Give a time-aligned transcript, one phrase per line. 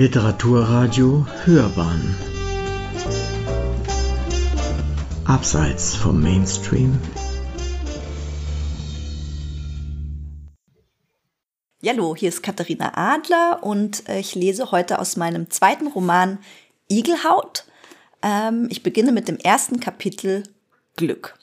[0.00, 2.16] Literaturradio Hörbahn
[5.26, 6.98] Abseits vom Mainstream
[11.86, 16.38] Hallo, hier ist Katharina Adler und äh, ich lese heute aus meinem zweiten Roman
[16.88, 17.66] Igelhaut.
[18.22, 20.44] Ähm, ich beginne mit dem ersten Kapitel
[20.96, 21.38] Glück.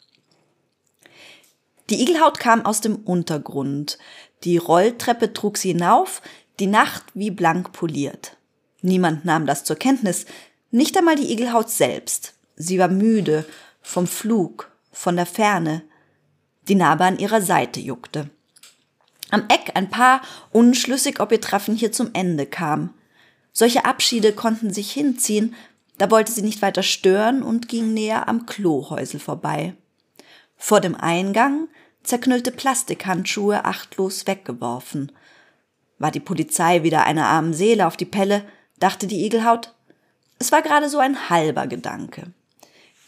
[1.91, 3.99] Die Igelhaut kam aus dem Untergrund.
[4.43, 6.23] Die Rolltreppe trug sie hinauf,
[6.59, 8.36] die Nacht wie blank poliert.
[8.81, 10.25] Niemand nahm das zur Kenntnis,
[10.71, 12.33] nicht einmal die Igelhaut selbst.
[12.55, 13.45] Sie war müde
[13.81, 15.83] vom Flug, von der Ferne.
[16.67, 18.29] Die Narbe an ihrer Seite juckte.
[19.29, 20.21] Am Eck ein paar,
[20.51, 22.93] unschlüssig, ob ihr Treffen hier zum Ende kam.
[23.51, 25.55] Solche Abschiede konnten sich hinziehen,
[25.97, 29.73] da wollte sie nicht weiter stören und ging näher am Klohäusel vorbei.
[30.55, 31.67] Vor dem Eingang
[32.03, 35.11] zerknüllte Plastikhandschuhe achtlos weggeworfen.
[35.97, 38.43] War die Polizei wieder einer armen Seele auf die Pelle,
[38.79, 39.73] dachte die Igelhaut.
[40.39, 42.31] Es war gerade so ein halber Gedanke.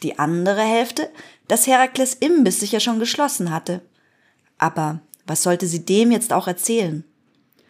[0.04, 1.10] Die andere Hälfte,
[1.48, 3.82] dass Herakles Imbiss sich ja schon geschlossen hatte.
[4.58, 7.04] Aber was sollte sie dem jetzt auch erzählen?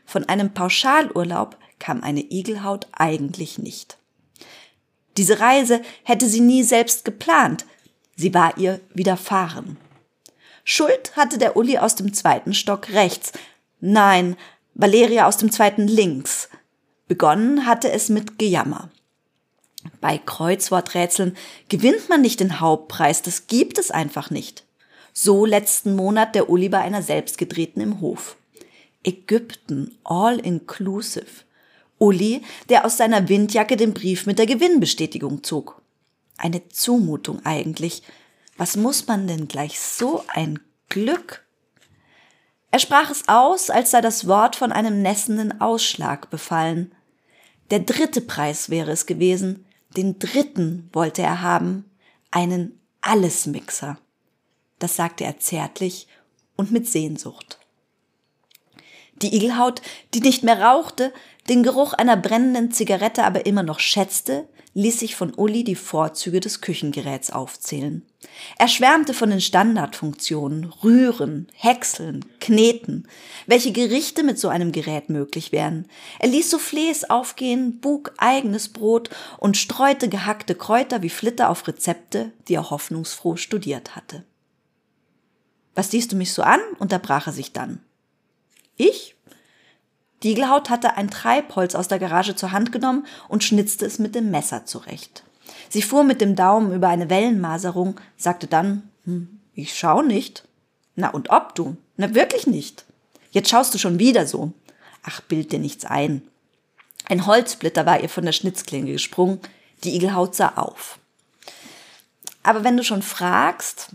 [0.06, 3.98] Von einem Pauschalurlaub kam eine Igelhaut eigentlich nicht.
[5.18, 7.66] Diese Reise hätte sie nie selbst geplant,
[8.16, 9.78] sie war ihr widerfahren.
[10.64, 13.32] Schuld hatte der Uli aus dem zweiten Stock rechts,
[13.80, 14.38] nein,
[14.76, 16.50] Valeria aus dem zweiten links.
[17.10, 18.92] Begonnen hatte es mit Gejammer.
[20.00, 21.36] Bei Kreuzworträtseln
[21.68, 24.64] gewinnt man nicht den Hauptpreis, das gibt es einfach nicht.
[25.12, 28.38] So letzten Monat der Uli bei einer selbstgedrehten im Hof.
[29.04, 31.46] Ägypten, all inclusive.
[31.98, 35.82] Uli, der aus seiner Windjacke den Brief mit der Gewinnbestätigung zog.
[36.38, 38.04] Eine Zumutung eigentlich.
[38.56, 41.44] Was muss man denn gleich so ein Glück?
[42.70, 46.92] Er sprach es aus, als sei das Wort von einem nässenden Ausschlag befallen.
[47.72, 51.86] Der dritte Preis wäre es gewesen, den dritten wollte er haben,
[52.32, 53.98] einen Allesmixer.
[54.80, 56.08] Das sagte er zärtlich
[56.56, 57.60] und mit Sehnsucht.
[59.22, 59.82] Die Igelhaut,
[60.14, 61.14] die nicht mehr rauchte,
[61.50, 66.40] den Geruch einer brennenden Zigarette aber immer noch schätzte, ließ sich von Uli die Vorzüge
[66.40, 68.06] des Küchengeräts aufzählen.
[68.58, 73.08] Er schwärmte von den Standardfunktionen, Rühren, Häckseln, Kneten,
[73.48, 75.88] welche Gerichte mit so einem Gerät möglich wären.
[76.20, 82.32] Er ließ Soufflés aufgehen, bug eigenes Brot und streute gehackte Kräuter wie Flitter auf Rezepte,
[82.48, 84.24] die er hoffnungsfroh studiert hatte.
[85.76, 86.60] Was siehst du mich so an?
[86.78, 87.82] unterbrach er sich dann.
[88.76, 89.16] Ich?
[90.24, 94.32] Diegelhaut hatte ein Treibholz aus der Garage zur Hand genommen und schnitzte es mit dem
[94.32, 95.24] Messer zurecht.
[95.70, 100.44] Sie fuhr mit dem Daumen über eine Wellenmaserung, sagte dann, hm, ich schau nicht.
[100.96, 101.78] Na und ob du?
[101.98, 102.86] Na wirklich nicht.
[103.32, 104.52] Jetzt schaust du schon wieder so.
[105.04, 106.22] Ach, bild dir nichts ein.
[107.06, 109.40] Ein Holzsplitter war ihr von der Schnitzklinge gesprungen,
[109.84, 111.00] die Igelhaut sah auf.
[112.44, 113.90] Aber wenn du schon fragst,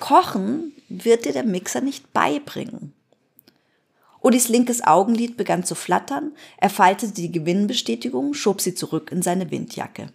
[0.00, 2.92] kochen wird dir der Mixer nicht beibringen.
[4.24, 9.50] Odis linkes Augenlid begann zu flattern, er faltete die Gewinnbestätigung, schob sie zurück in seine
[9.50, 10.06] Windjacke.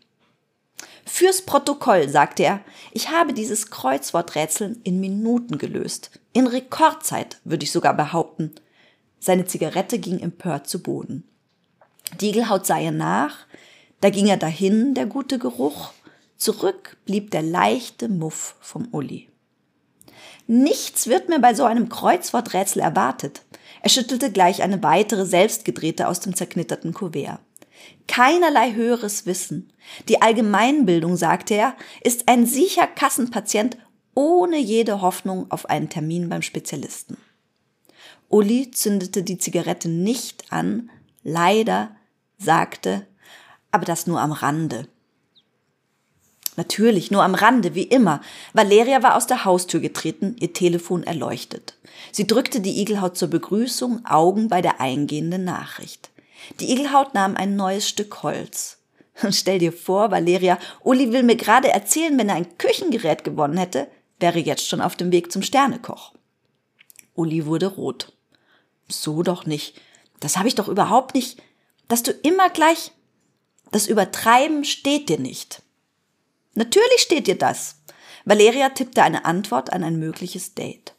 [1.06, 2.62] Fürs Protokoll, sagte er,
[2.92, 6.10] ich habe dieses Kreuzworträtseln in Minuten gelöst.
[6.34, 8.56] In Rekordzeit, würde ich sogar behaupten.
[9.20, 11.24] Seine Zigarette ging empört zu Boden.
[12.20, 13.46] Diegelhaut sah ihr nach,
[14.02, 15.92] da ging er dahin, der gute Geruch.
[16.36, 19.30] Zurück blieb der leichte Muff vom Uli.
[20.48, 23.44] Nichts wird mir bei so einem Kreuzworträtsel erwartet.
[23.82, 27.40] Er schüttelte gleich eine weitere selbstgedrehte aus dem zerknitterten Kuvert.
[28.08, 29.72] Keinerlei höheres Wissen.
[30.08, 33.78] Die Allgemeinbildung, sagte er, ist ein sicher Kassenpatient
[34.16, 37.18] ohne jede Hoffnung auf einen Termin beim Spezialisten.
[38.28, 40.90] Uli zündete die Zigarette nicht an,
[41.24, 41.96] leider,
[42.38, 43.08] sagte,
[43.72, 44.88] aber das nur am Rande.
[46.60, 48.20] Natürlich, nur am Rande, wie immer.
[48.52, 51.78] Valeria war aus der Haustür getreten, ihr Telefon erleuchtet.
[52.12, 56.10] Sie drückte die Igelhaut zur Begrüßung, Augen bei der eingehenden Nachricht.
[56.60, 58.80] Die Igelhaut nahm ein neues Stück Holz.
[59.32, 63.88] Stell dir vor, Valeria, Uli will mir gerade erzählen, wenn er ein Küchengerät gewonnen hätte,
[64.20, 66.12] wäre jetzt schon auf dem Weg zum Sternekoch.
[67.16, 68.12] Uli wurde rot.
[68.90, 69.80] So doch nicht.
[70.20, 71.42] Das habe ich doch überhaupt nicht.
[71.88, 72.92] Dass du immer gleich.
[73.72, 75.64] Das Übertreiben steht dir nicht.
[76.56, 77.82] Natürlich steht dir das.
[78.26, 80.94] Valeria tippte eine Antwort an ein mögliches Date.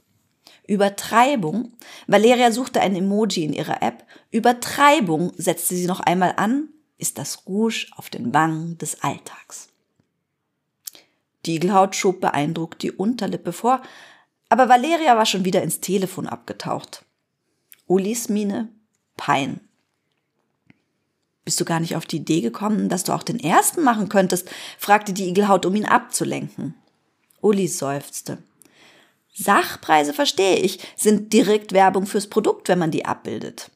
[0.67, 1.73] Übertreibung.
[2.07, 4.05] Valeria suchte ein Emoji in ihrer App.
[4.31, 9.69] Übertreibung setzte sie noch einmal an, ist das Rouge auf den Wangen des Alltags.
[11.47, 13.83] Diegelhaut schob beeindruckt die Unterlippe vor,
[14.49, 17.05] aber Valeria war schon wieder ins Telefon abgetaucht.
[17.87, 18.69] Ulis Miene
[19.17, 19.61] Pein.
[21.51, 24.49] Bist du gar nicht auf die Idee gekommen, dass du auch den ersten machen könntest?
[24.79, 26.77] fragte die Igelhaut, um ihn abzulenken.
[27.41, 28.39] Uli seufzte.
[29.35, 33.73] Sachpreise verstehe ich, sind direkt Werbung fürs Produkt, wenn man die abbildet.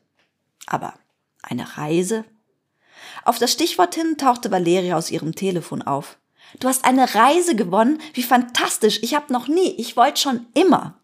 [0.67, 0.95] Aber
[1.43, 2.25] eine Reise?
[3.25, 6.17] Auf das Stichwort hin tauchte Valeria aus ihrem Telefon auf.
[6.61, 8.01] Du hast eine Reise gewonnen?
[8.13, 9.01] Wie fantastisch.
[9.03, 9.73] Ich hab noch nie.
[9.79, 11.01] Ich wollte schon immer.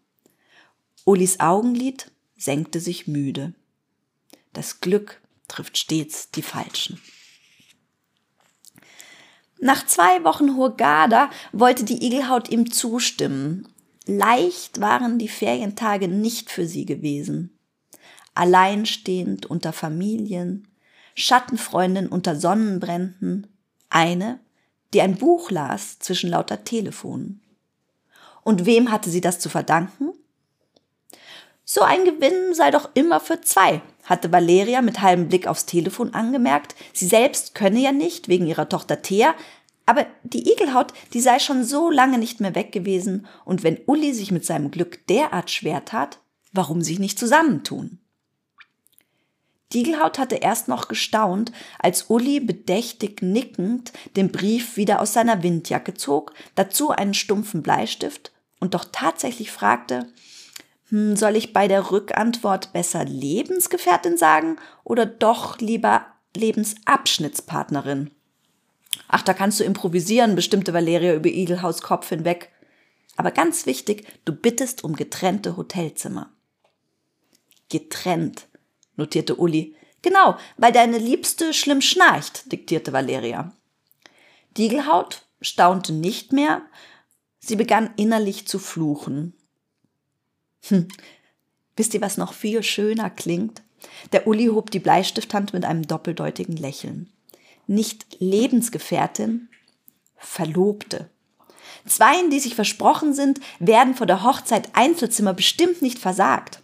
[1.03, 3.53] Ulis Augenlid senkte sich müde.
[4.53, 5.20] Das Glück
[5.51, 7.01] trifft stets die Falschen.
[9.59, 13.67] Nach zwei Wochen Hurgada wollte die Igelhaut ihm zustimmen.
[14.07, 17.59] Leicht waren die Ferientage nicht für sie gewesen.
[18.33, 20.67] Alleinstehend unter Familien,
[21.15, 23.47] Schattenfreundin unter Sonnenbränden,
[23.89, 24.39] eine,
[24.93, 27.41] die ein Buch las zwischen lauter Telefonen.
[28.43, 30.11] Und wem hatte sie das zu verdanken?
[31.65, 36.13] So ein Gewinn sei doch immer für zwei, hatte Valeria mit halbem Blick aufs Telefon
[36.13, 36.75] angemerkt.
[36.93, 39.33] Sie selbst könne ja nicht, wegen ihrer Tochter Thea,
[39.85, 44.13] aber die Igelhaut, die sei schon so lange nicht mehr weg gewesen, und wenn Uli
[44.13, 46.19] sich mit seinem Glück derart schwer tat,
[46.53, 47.99] warum sich nicht zusammentun?
[49.73, 55.93] Diegelhaut hatte erst noch gestaunt, als Uli bedächtig nickend den Brief wieder aus seiner Windjacke
[55.93, 60.07] zog, dazu einen stumpfen Bleistift und doch tatsächlich fragte,
[60.91, 66.05] hm, soll ich bei der Rückantwort besser Lebensgefährtin sagen oder doch lieber
[66.35, 68.11] Lebensabschnittspartnerin?
[69.07, 72.51] Ach, da kannst du improvisieren, bestimmte Valeria über Igelhaus Kopf hinweg.
[73.15, 76.29] Aber ganz wichtig, du bittest um getrennte Hotelzimmer.
[77.69, 78.47] Getrennt
[78.97, 79.75] notierte Uli.
[80.01, 83.55] Genau, weil deine Liebste schlimm schnarcht, diktierte Valeria.
[84.57, 86.61] Diegelhaut staunte nicht mehr,
[87.39, 89.33] sie begann innerlich zu fluchen.
[90.67, 90.87] Hm.
[91.75, 93.61] Wisst ihr, was noch viel schöner klingt?
[94.11, 97.11] Der Uli hob die Bleistifthand mit einem doppeldeutigen Lächeln.
[97.67, 99.49] Nicht Lebensgefährtin,
[100.17, 101.09] Verlobte.
[101.87, 106.59] Zweien, die sich versprochen sind, werden vor der Hochzeit Einzelzimmer bestimmt nicht versagt.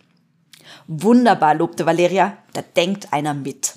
[0.87, 3.75] Wunderbar, lobte Valeria, da denkt einer mit.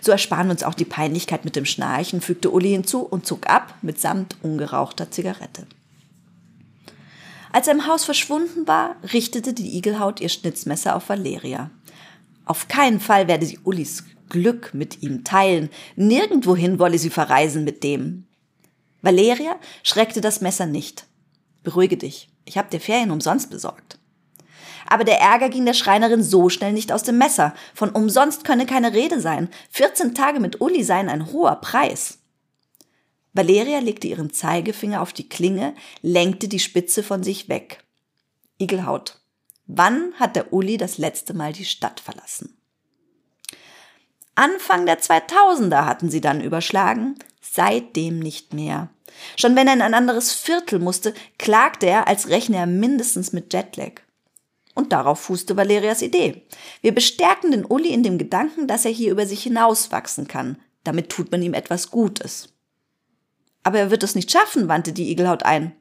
[0.00, 3.48] So ersparen wir uns auch die Peinlichkeit mit dem Schnarchen, fügte Uli hinzu und zog
[3.48, 5.66] ab mitsamt ungerauchter Zigarette.
[7.52, 11.70] Als er im Haus verschwunden war, richtete die Igelhaut ihr Schnitzmesser auf Valeria.
[12.46, 17.84] Auf keinen Fall werde sie Ulis Glück mit ihm teilen, nirgendwohin wolle sie verreisen mit
[17.84, 18.26] dem.
[19.02, 21.06] Valeria schreckte das Messer nicht.
[21.62, 23.98] Beruhige dich, ich habe dir Ferien umsonst besorgt.
[24.88, 27.54] Aber der Ärger ging der Schreinerin so schnell nicht aus dem Messer.
[27.74, 29.48] Von umsonst könne keine Rede sein.
[29.70, 32.18] 14 Tage mit Uli seien ein hoher Preis.
[33.32, 37.82] Valeria legte ihren Zeigefinger auf die Klinge, lenkte die Spitze von sich weg.
[38.58, 39.20] Igelhaut.
[39.66, 42.58] Wann hat der Uli das letzte Mal die Stadt verlassen?
[44.34, 48.90] Anfang der 2000er hatten sie dann überschlagen, seitdem nicht mehr.
[49.36, 53.52] Schon wenn er in ein anderes Viertel musste, klagte er, als rechne er mindestens mit
[53.52, 54.00] Jetlag.
[54.74, 56.46] Und darauf fußte Valerias Idee.
[56.80, 60.56] Wir bestärken den Uli in dem Gedanken, dass er hier über sich hinauswachsen kann.
[60.82, 62.51] Damit tut man ihm etwas Gutes.
[63.62, 65.72] Aber er wird es nicht schaffen, wandte die Igelhaut ein.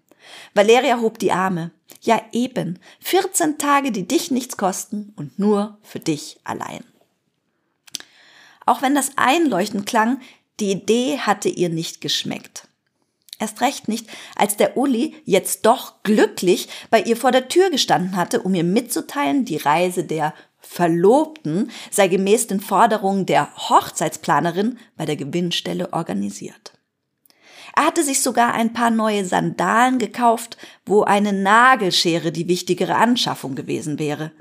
[0.54, 1.72] Valeria hob die Arme.
[2.02, 6.84] Ja eben, 14 Tage, die dich nichts kosten und nur für dich allein.
[8.66, 10.20] Auch wenn das einleuchtend klang,
[10.60, 12.68] die Idee hatte ihr nicht geschmeckt.
[13.40, 18.16] Erst recht nicht, als der Uli jetzt doch glücklich bei ihr vor der Tür gestanden
[18.16, 25.06] hatte, um ihr mitzuteilen, die Reise der Verlobten sei gemäß den Forderungen der Hochzeitsplanerin bei
[25.06, 26.74] der Gewinnstelle organisiert.
[27.76, 33.56] Er hatte sich sogar ein paar neue Sandalen gekauft, wo eine Nagelschere die wichtigere Anschaffung
[33.56, 34.32] gewesen wäre.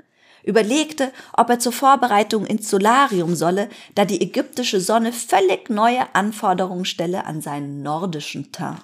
[0.43, 6.85] Überlegte, ob er zur Vorbereitung ins Solarium solle, da die ägyptische Sonne völlig neue Anforderungen
[6.85, 8.81] stelle an seinen nordischen Teint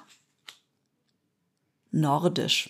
[1.91, 2.69] nordisch.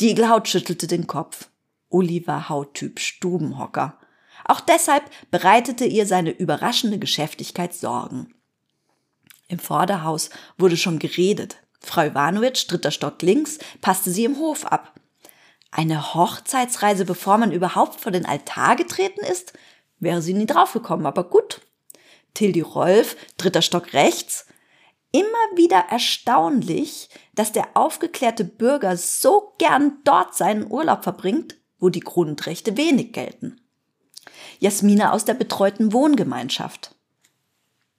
[0.00, 1.48] Die Igelhaut schüttelte den Kopf.
[1.88, 3.98] Uli war Hauttyp Stubenhocker.
[4.44, 8.34] Auch deshalb bereitete ihr seine überraschende Geschäftigkeit Sorgen.
[9.52, 11.58] Im Vorderhaus wurde schon geredet.
[11.78, 14.94] Frau Iwanowitsch, dritter Stock links, passte sie im Hof ab.
[15.70, 19.52] Eine Hochzeitsreise, bevor man überhaupt vor den Altar getreten ist?
[19.98, 21.60] Wäre sie nie draufgekommen, aber gut.
[22.32, 24.46] Tildi Rolf, dritter Stock rechts,
[25.10, 32.00] immer wieder erstaunlich, dass der aufgeklärte Bürger so gern dort seinen Urlaub verbringt, wo die
[32.00, 33.60] Grundrechte wenig gelten.
[34.60, 36.94] Jasmina aus der betreuten Wohngemeinschaft.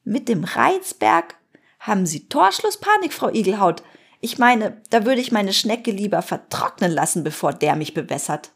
[0.04, 1.36] Mit dem Reizberg
[1.84, 3.84] haben Sie Torschlusspanik, Frau Igelhaut.
[4.22, 8.52] Ich meine, da würde ich meine Schnecke lieber vertrocknen lassen, bevor der mich bewässert.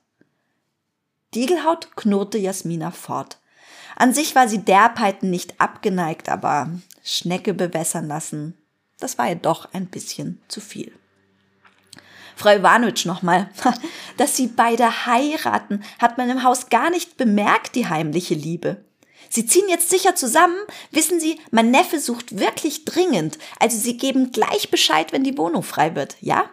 [1.33, 3.39] Die Igelhaut knurrte Jasmina fort.
[3.97, 6.69] An sich war sie Derbheiten nicht abgeneigt, aber
[7.03, 8.57] Schnecke bewässern lassen,
[8.97, 10.93] das war ihr doch ein bisschen zu viel.
[12.37, 13.49] Frau Iwanowitsch nochmal,
[14.17, 18.85] dass sie beide heiraten, hat man im Haus gar nicht bemerkt, die heimliche Liebe.
[19.29, 20.57] Sie ziehen jetzt sicher zusammen.
[20.91, 23.37] Wissen Sie, mein Neffe sucht wirklich dringend.
[23.59, 26.49] Also Sie geben gleich Bescheid, wenn die Wohnung frei wird, ja?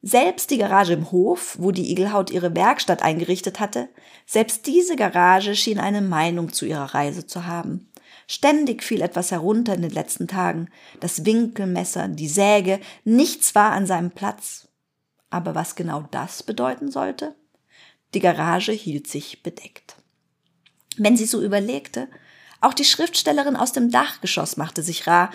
[0.00, 3.88] Selbst die Garage im Hof, wo die Igelhaut ihre Werkstatt eingerichtet hatte,
[4.26, 7.90] selbst diese Garage schien eine Meinung zu ihrer Reise zu haben.
[8.28, 10.68] Ständig fiel etwas herunter in den letzten Tagen.
[11.00, 14.68] Das Winkelmesser, die Säge, nichts war an seinem Platz.
[15.30, 17.34] Aber was genau das bedeuten sollte?
[18.14, 19.96] Die Garage hielt sich bedeckt.
[20.98, 22.08] Wenn sie so überlegte,
[22.60, 25.30] auch die Schriftstellerin aus dem Dachgeschoss machte sich rar.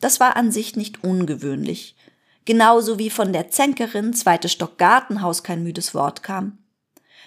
[0.00, 1.96] Das war an sich nicht ungewöhnlich.
[2.44, 6.58] Genauso wie von der Zänkerin zweite Stock Gartenhaus kein müdes Wort kam.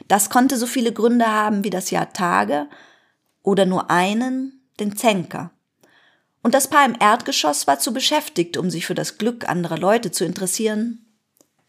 [0.10, 2.68] Das konnte so viele Gründe haben wie das Jahr Tage
[3.42, 5.52] oder nur einen, den Zänker.
[6.44, 10.12] Und das Paar im Erdgeschoss war zu beschäftigt, um sich für das Glück anderer Leute
[10.12, 11.06] zu interessieren.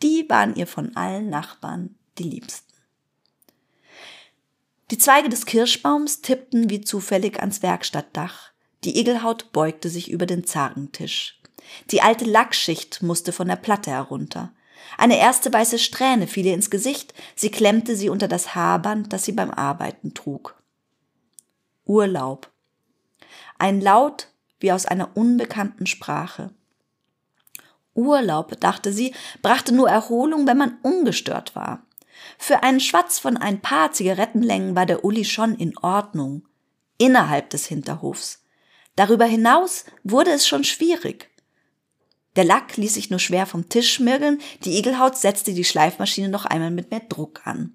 [0.02, 2.65] Die waren ihr von allen Nachbarn die liebsten.
[4.90, 8.52] Die Zweige des Kirschbaums tippten wie zufällig ans Werkstattdach.
[8.84, 11.40] Die Igelhaut beugte sich über den Zargentisch.
[11.90, 14.52] Die alte Lackschicht musste von der Platte herunter.
[14.96, 19.24] Eine erste weiße Strähne fiel ihr ins Gesicht, sie klemmte sie unter das Haarband, das
[19.24, 20.54] sie beim Arbeiten trug.
[21.84, 22.52] Urlaub.
[23.58, 24.28] Ein Laut
[24.60, 26.50] wie aus einer unbekannten Sprache.
[27.94, 31.82] Urlaub, dachte sie, brachte nur Erholung, wenn man ungestört war.
[32.38, 36.42] Für einen Schwatz von ein paar Zigarettenlängen war der Uli schon in Ordnung.
[36.98, 38.44] Innerhalb des Hinterhofs.
[38.94, 41.30] Darüber hinaus wurde es schon schwierig.
[42.36, 46.44] Der Lack ließ sich nur schwer vom Tisch schmirgeln, die Igelhaut setzte die Schleifmaschine noch
[46.44, 47.74] einmal mit mehr Druck an.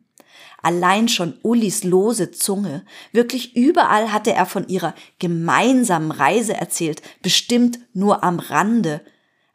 [0.61, 2.85] Allein schon Ulis lose Zunge.
[3.11, 9.01] Wirklich überall hatte er von ihrer gemeinsamen Reise erzählt, bestimmt nur am Rande.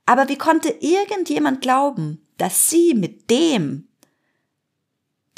[0.05, 3.87] Aber wie konnte irgendjemand glauben, dass sie mit dem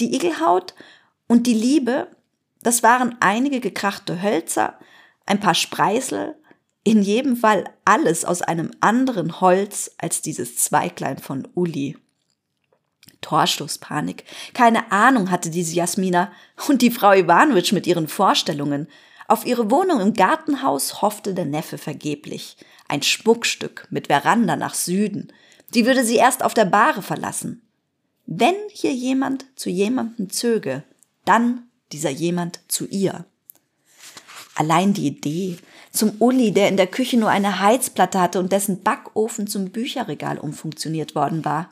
[0.00, 0.74] die Igelhaut
[1.26, 2.08] und die Liebe,
[2.62, 4.78] das waren einige gekrachte Hölzer,
[5.26, 6.34] ein paar Spreißel,
[6.84, 11.98] in jedem Fall alles aus einem anderen Holz als dieses Zweiglein von Uli.
[13.20, 14.24] Torstoßpanik.
[14.54, 16.32] Keine Ahnung hatte diese Jasmina
[16.68, 18.88] und die Frau Iwanowitsch mit ihren Vorstellungen.
[19.26, 22.56] Auf ihre Wohnung im Gartenhaus hoffte der Neffe vergeblich.
[22.88, 25.32] Ein Schmuckstück mit Veranda nach Süden.
[25.74, 27.67] Die würde sie erst auf der Bahre verlassen.
[28.30, 30.82] Wenn hier jemand zu jemandem zöge,
[31.24, 33.24] dann dieser jemand zu ihr.
[34.54, 35.56] Allein die Idee,
[35.92, 40.36] zum Uli, der in der Küche nur eine Heizplatte hatte und dessen Backofen zum Bücherregal
[40.36, 41.70] umfunktioniert worden war.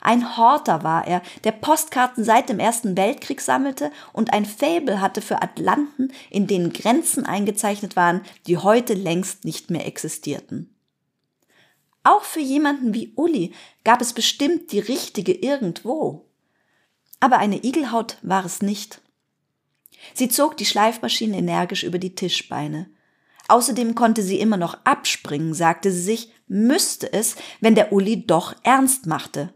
[0.00, 5.22] Ein Horter war er, der Postkarten seit dem Ersten Weltkrieg sammelte und ein Fabel hatte
[5.22, 10.74] für Atlanten, in denen Grenzen eingezeichnet waren, die heute längst nicht mehr existierten.
[12.04, 13.54] Auch für jemanden wie Uli
[13.84, 16.26] gab es bestimmt die richtige irgendwo.
[17.20, 19.00] Aber eine Igelhaut war es nicht.
[20.14, 22.90] Sie zog die Schleifmaschine energisch über die Tischbeine.
[23.48, 28.54] Außerdem konnte sie immer noch abspringen, sagte sie sich, müsste es, wenn der Uli doch
[28.64, 29.52] ernst machte.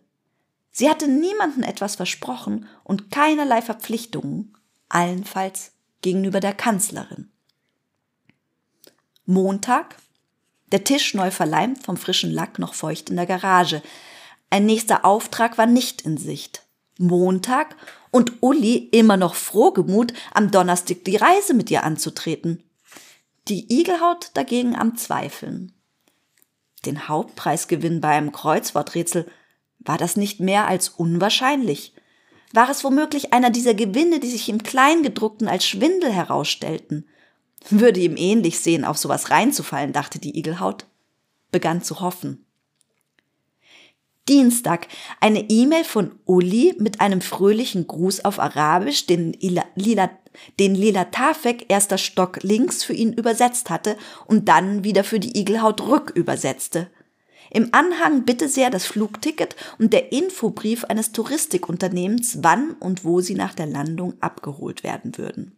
[0.71, 4.57] Sie hatte niemanden etwas versprochen und keinerlei Verpflichtungen,
[4.89, 5.73] allenfalls
[6.03, 7.31] gegenüber der Kanzlerin.
[9.25, 9.97] Montag,
[10.73, 13.83] der Tisch neu verleimt, vom frischen Lack noch feucht in der Garage.
[14.51, 16.63] Ein nächster Auftrag war nicht in Sicht.
[16.99, 17.77] Montag
[18.11, 22.63] und Uli immer noch frohgemut, am Donnerstag die Reise mit ihr anzutreten.
[23.49, 25.73] Die Igelhaut dagegen am Zweifeln.
[26.85, 29.31] Den Hauptpreisgewinn bei einem Kreuzworträtsel
[29.79, 31.95] war das nicht mehr als unwahrscheinlich.
[32.53, 37.09] War es womöglich einer dieser Gewinne, die sich im Kleingedruckten als Schwindel herausstellten?
[37.69, 40.87] Würde ihm ähnlich sehen, auf sowas reinzufallen, dachte die Igelhaut,
[41.51, 42.47] begann zu hoffen.
[44.29, 44.89] Dienstag
[45.21, 50.11] eine E-Mail von Uli mit einem fröhlichen Gruß auf Arabisch, den Lila, Lila,
[50.59, 53.97] den Lila Tafek erster Stock links für ihn übersetzt hatte
[54.27, 56.89] und dann wieder für die Igelhaut rückübersetzte.
[57.51, 63.35] Im Anhang bitte sehr das Flugticket und der Infobrief eines Touristikunternehmens, wann und wo sie
[63.35, 65.56] nach der Landung abgeholt werden würden.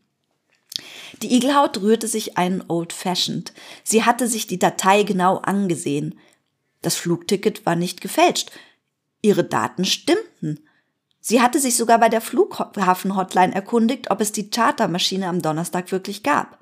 [1.23, 3.53] Die Igelhaut rührte sich einen Old Fashioned.
[3.83, 6.19] Sie hatte sich die Datei genau angesehen.
[6.83, 8.51] Das Flugticket war nicht gefälscht.
[9.21, 10.61] Ihre Daten stimmten.
[11.21, 16.23] Sie hatte sich sogar bei der Flughafenhotline erkundigt, ob es die Chartermaschine am Donnerstag wirklich
[16.23, 16.59] gab.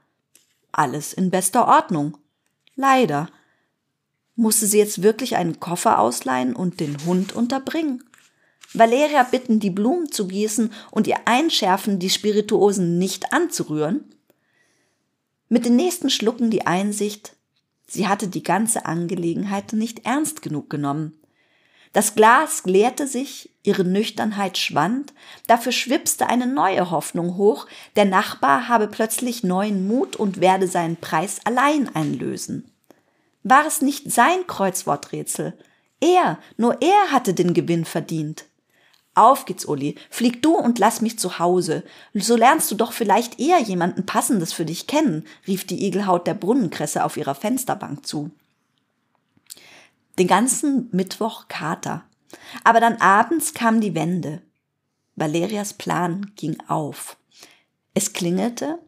[0.73, 2.17] Alles in bester Ordnung.
[2.75, 3.29] Leider.
[4.35, 8.05] Musste sie jetzt wirklich einen Koffer ausleihen und den Hund unterbringen?
[8.79, 14.05] Valeria bitten, die Blumen zu gießen und ihr einschärfen, die Spirituosen nicht anzurühren?
[15.49, 17.37] Mit den nächsten Schlucken die Einsicht,
[17.87, 21.21] sie hatte die ganze Angelegenheit nicht ernst genug genommen.
[21.93, 25.15] Das Glas leerte sich, ihre Nüchternheit schwand,
[25.47, 30.97] dafür schwipste eine neue Hoffnung hoch, der Nachbar habe plötzlich neuen Mut und werde seinen
[30.97, 32.71] Preis allein einlösen.
[33.45, 35.57] War es nicht sein Kreuzworträtsel?
[36.01, 38.46] Er, nur er hatte den Gewinn verdient.
[39.17, 39.95] Auf geht's, Uli.
[40.11, 41.85] Flieg du und lass mich zu Hause.
[42.13, 46.35] So lernst du doch vielleicht eher jemanden Passendes für dich kennen, rief die Igelhaut der
[46.35, 48.31] Brunnenkresse auf ihrer Fensterbank zu.
[50.19, 52.05] Den ganzen Mittwoch Kater.
[52.63, 54.43] Aber dann abends kam die Wende.
[55.15, 57.17] Valerias Plan ging auf.
[57.95, 58.79] Es klingelte,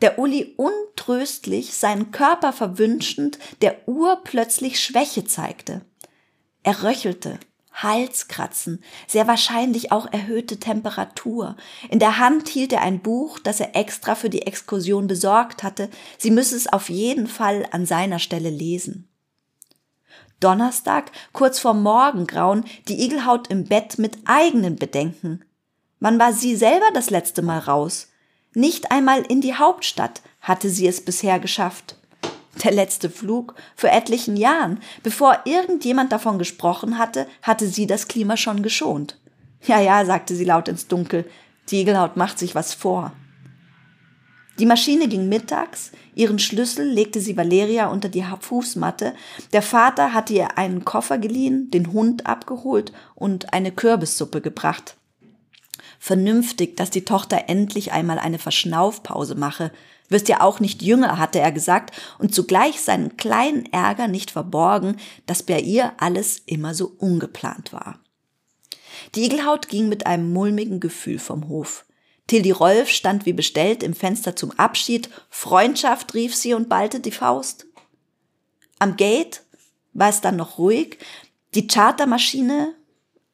[0.00, 5.80] der Uli untröstlich, seinen Körper verwünschend, der Uhr plötzlich Schwäche zeigte.
[6.62, 7.40] Er röchelte,
[7.72, 11.56] Halskratzen, sehr wahrscheinlich auch erhöhte Temperatur.
[11.88, 15.88] In der Hand hielt er ein Buch, das er extra für die Exkursion besorgt hatte.
[16.18, 19.08] Sie müsse es auf jeden Fall an seiner Stelle lesen.
[20.40, 25.44] Donnerstag, kurz vor Morgengrauen, die Igelhaut im Bett mit eigenen Bedenken.
[26.00, 28.08] Wann war sie selber das letzte Mal raus?
[28.54, 31.96] Nicht einmal in die Hauptstadt hatte sie es bisher geschafft
[32.64, 34.80] der letzte Flug vor etlichen Jahren.
[35.02, 39.18] Bevor irgendjemand davon gesprochen hatte, hatte sie das Klima schon geschont.
[39.62, 41.28] Ja, ja, sagte sie laut ins Dunkel,
[41.68, 43.12] die Igelhaut macht sich was vor.
[44.58, 49.14] Die Maschine ging mittags, ihren Schlüssel legte sie Valeria unter die Fußmatte,
[49.52, 54.96] der Vater hatte ihr einen Koffer geliehen, den Hund abgeholt und eine Kürbissuppe gebracht.
[55.98, 59.70] Vernünftig, dass die Tochter endlich einmal eine Verschnaufpause mache,
[60.12, 64.96] wirst ja auch nicht jünger, hatte er gesagt, und zugleich seinen kleinen Ärger nicht verborgen,
[65.26, 67.98] dass bei ihr alles immer so ungeplant war.
[69.14, 71.84] Die Igelhaut ging mit einem mulmigen Gefühl vom Hof.
[72.26, 75.10] Tildi Rolf stand wie bestellt im Fenster zum Abschied.
[75.28, 77.66] Freundschaft, rief sie und ballte die Faust.
[78.78, 79.42] Am Gate
[79.92, 80.98] war es dann noch ruhig.
[81.54, 82.74] Die Chartermaschine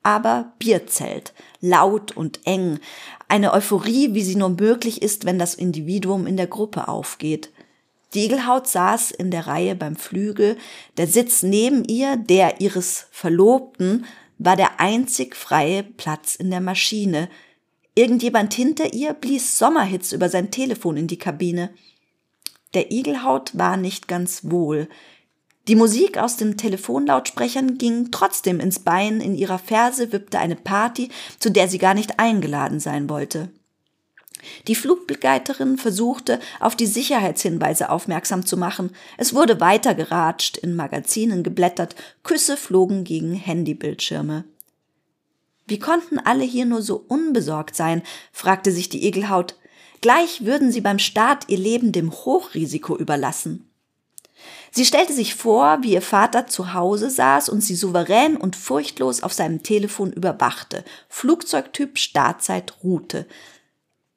[0.03, 2.81] aber Bierzelt, laut und eng,
[3.29, 7.51] eine Euphorie, wie sie nur möglich ist, wenn das Individuum in der Gruppe aufgeht.
[8.15, 10.57] Die Igelhaut saß in der Reihe beim Flügel,
[10.97, 14.07] der Sitz neben ihr, der ihres Verlobten,
[14.39, 17.29] war der einzig freie Platz in der Maschine.
[17.95, 21.71] Irgendjemand hinter ihr blies Sommerhits über sein Telefon in die Kabine.
[22.73, 24.89] Der Igelhaut war nicht ganz wohl.
[25.69, 31.11] Die Musik aus den Telefonlautsprechern ging trotzdem ins Bein, in ihrer Ferse wippte eine Party,
[31.39, 33.51] zu der sie gar nicht eingeladen sein wollte.
[34.67, 38.95] Die Flugbegleiterin versuchte, auf die Sicherheitshinweise aufmerksam zu machen.
[39.19, 44.45] Es wurde weiter geratscht, in Magazinen geblättert, Küsse flogen gegen Handybildschirme.
[45.67, 48.03] Wie konnten alle hier nur so unbesorgt sein?
[48.33, 49.57] fragte sich die Egelhaut.
[50.01, 53.68] Gleich würden sie beim Start ihr Leben dem Hochrisiko überlassen.
[54.71, 59.23] Sie stellte sich vor, wie ihr Vater zu Hause saß und sie souverän und furchtlos
[59.23, 60.85] auf seinem Telefon überwachte.
[61.09, 63.27] Flugzeugtyp Startzeit Route.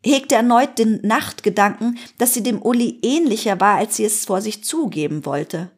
[0.04, 4.64] Hegte erneut den Nachtgedanken, dass sie dem Uli ähnlicher war, als sie es vor sich
[4.64, 5.70] zugeben wollte.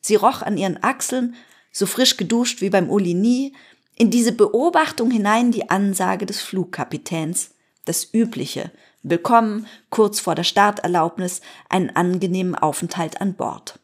[0.00, 1.34] Sie roch an ihren Achseln,
[1.72, 3.54] so frisch geduscht wie beim Uli nie,
[3.96, 7.50] in diese Beobachtung hinein die Ansage des Flugkapitäns,
[7.84, 13.78] das Übliche, willkommen, kurz vor der Starterlaubnis, einen angenehmen Aufenthalt an Bord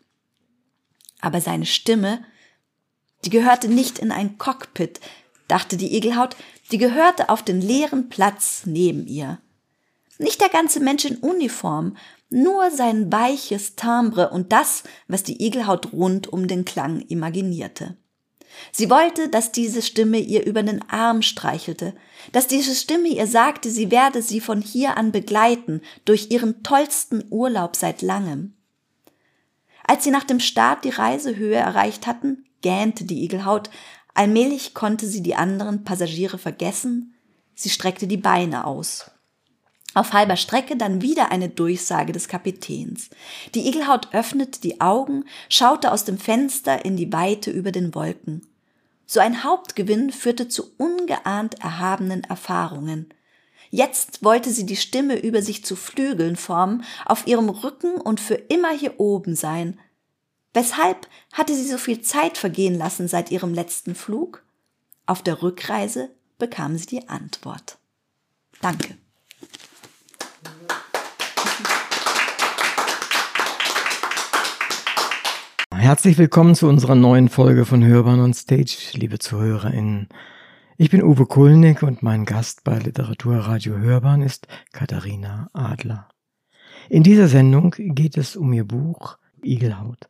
[1.20, 2.24] aber seine Stimme,
[3.24, 5.00] die gehörte nicht in ein Cockpit,
[5.48, 6.36] dachte die Igelhaut,
[6.70, 9.40] die gehörte auf den leeren Platz neben ihr.
[10.18, 11.96] Nicht der ganze Mensch in Uniform,
[12.28, 17.96] nur sein weiches Timbre und das, was die Igelhaut rund um den Klang imaginierte.
[18.72, 21.94] Sie wollte, dass diese Stimme ihr über den Arm streichelte,
[22.32, 27.24] dass diese Stimme ihr sagte, sie werde sie von hier an begleiten, durch ihren tollsten
[27.30, 28.54] Urlaub seit langem.
[29.86, 33.70] Als sie nach dem Start die Reisehöhe erreicht hatten, gähnte die Igelhaut.
[34.14, 37.14] Allmählich konnte sie die anderen Passagiere vergessen.
[37.54, 39.10] Sie streckte die Beine aus.
[39.92, 43.10] Auf halber Strecke dann wieder eine Durchsage des Kapitäns.
[43.54, 48.46] Die Igelhaut öffnete die Augen, schaute aus dem Fenster in die Weite über den Wolken.
[49.06, 53.12] So ein Hauptgewinn führte zu ungeahnt erhabenen Erfahrungen.
[53.72, 58.34] Jetzt wollte sie die Stimme über sich zu Flügeln formen, auf ihrem Rücken und für
[58.34, 59.78] immer hier oben sein.
[60.52, 64.42] Weshalb hatte sie so viel Zeit vergehen lassen seit ihrem letzten Flug?
[65.06, 67.78] Auf der Rückreise bekam sie die Antwort.
[68.60, 68.96] Danke.
[75.72, 80.08] Herzlich willkommen zu unserer neuen Folge von Hörbahn on Stage, liebe ZuhörerInnen.
[80.82, 86.08] Ich bin Uwe Kulnig und mein Gast bei Literaturradio Hörbahn ist Katharina Adler.
[86.88, 90.08] In dieser Sendung geht es um ihr Buch Igelhaut.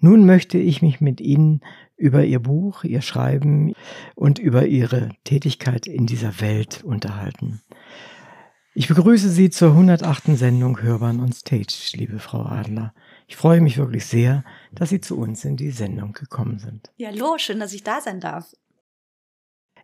[0.00, 1.60] Nun möchte ich mich mit Ihnen
[1.96, 3.74] über Ihr Buch, Ihr Schreiben
[4.16, 7.60] und über Ihre Tätigkeit in dieser Welt unterhalten.
[8.74, 10.36] Ich begrüße Sie zur 108.
[10.36, 12.92] Sendung Hörbahn on Stage, liebe Frau Adler.
[13.28, 16.90] Ich freue mich wirklich sehr, dass Sie zu uns in die Sendung gekommen sind.
[16.96, 18.52] Ja, hallo, schön, dass ich da sein darf.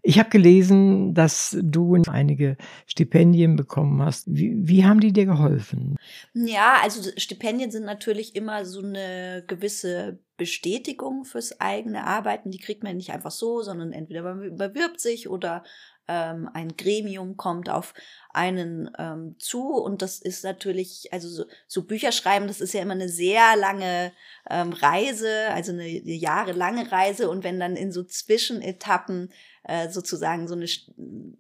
[0.07, 4.27] Ich habe gelesen, dass du einige Stipendien bekommen hast.
[4.27, 5.97] Wie, wie, haben die dir geholfen?
[6.35, 12.51] Ja, also Stipendien sind natürlich immer so eine gewisse Bestätigung fürs eigene Arbeiten.
[12.51, 15.65] Die kriegt man nicht einfach so, sondern entweder man bewirbt sich oder
[16.07, 17.95] ähm, ein Gremium kommt auf
[18.31, 22.83] einen ähm, zu und das ist natürlich, also so, so Bücher schreiben, das ist ja
[22.83, 24.13] immer eine sehr lange
[24.51, 29.33] ähm, Reise, also eine, eine jahrelange Reise und wenn dann in so Zwischenetappen
[29.65, 30.67] äh, sozusagen so eine,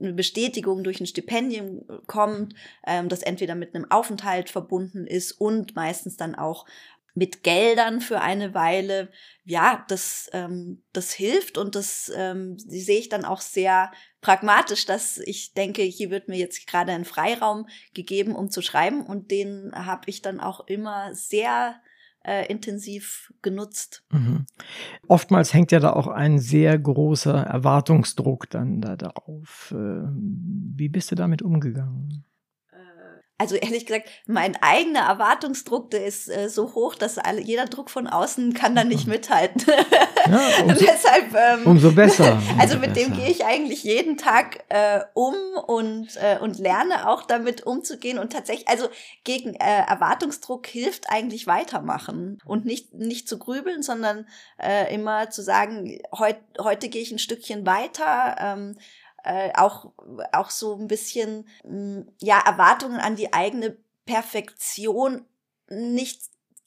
[0.00, 2.54] eine Bestätigung durch ein Stipendium kommt,
[2.86, 6.66] ähm, das entweder mit einem Aufenthalt verbunden ist und meistens dann auch
[7.14, 9.08] mit Geldern für eine Weile.
[9.44, 15.18] Ja, das, ähm, das hilft und das ähm, sehe ich dann auch sehr pragmatisch, dass
[15.18, 19.70] ich denke, hier wird mir jetzt gerade ein Freiraum gegeben, um zu schreiben und den
[19.74, 21.80] habe ich dann auch immer sehr
[22.24, 24.04] äh, intensiv genutzt.
[24.10, 24.46] Mhm.
[25.08, 29.72] Oftmals hängt ja da auch ein sehr großer Erwartungsdruck dann da darauf.
[29.76, 32.24] Äh, wie bist du damit umgegangen?
[33.36, 37.90] Also ehrlich gesagt, mein eigener Erwartungsdruck, der ist äh, so hoch, dass alle, jeder Druck
[37.90, 39.60] von außen kann da nicht mithalten.
[40.30, 42.34] Ja, umso, Deshalb, ähm, umso besser.
[42.50, 43.08] Umso also mit besser.
[43.08, 45.34] dem gehe ich eigentlich jeden Tag äh, um
[45.66, 48.18] und, äh, und lerne auch damit umzugehen.
[48.18, 48.88] Und tatsächlich, also
[49.24, 54.28] gegen äh, Erwartungsdruck hilft eigentlich weitermachen und nicht, nicht zu grübeln, sondern
[54.62, 58.36] äh, immer zu sagen, heut, heute gehe ich ein Stückchen weiter.
[58.38, 58.76] Ähm,
[59.24, 59.92] äh, auch,
[60.32, 65.24] auch so ein bisschen, mh, mm, ja, Erwartungen an die eigene Perfektion
[65.68, 66.22] nicht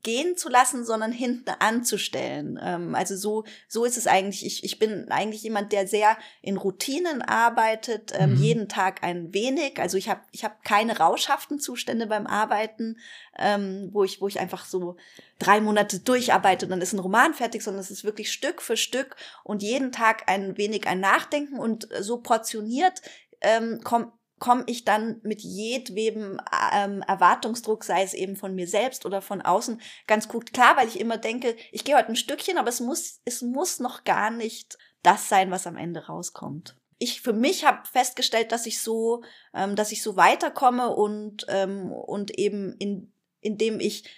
[0.08, 2.58] gehen zu lassen, sondern hinten anzustellen.
[2.64, 4.46] Ähm, also so, so ist es eigentlich.
[4.46, 8.42] Ich, ich bin eigentlich jemand, der sehr in Routinen arbeitet, ähm, mhm.
[8.42, 9.82] jeden Tag ein wenig.
[9.82, 12.96] Also ich habe ich hab keine rauschhaften Zustände beim Arbeiten,
[13.38, 14.96] ähm, wo, ich, wo ich einfach so
[15.40, 18.78] drei Monate durcharbeite und dann ist ein Roman fertig, sondern es ist wirklich Stück für
[18.78, 23.02] Stück und jeden Tag ein wenig ein Nachdenken und so portioniert
[23.42, 26.40] ähm, kommt komme ich dann mit jedwem
[26.74, 30.88] ähm, Erwartungsdruck, sei es eben von mir selbst oder von außen, ganz gut klar, weil
[30.88, 34.30] ich immer denke, ich gehe heute ein Stückchen, aber es muss, es muss noch gar
[34.30, 36.76] nicht das sein, was am Ende rauskommt.
[37.00, 39.24] Ich für mich habe festgestellt, dass ich so,
[39.54, 44.10] ähm, dass ich so weiterkomme und ähm, und eben in indem ich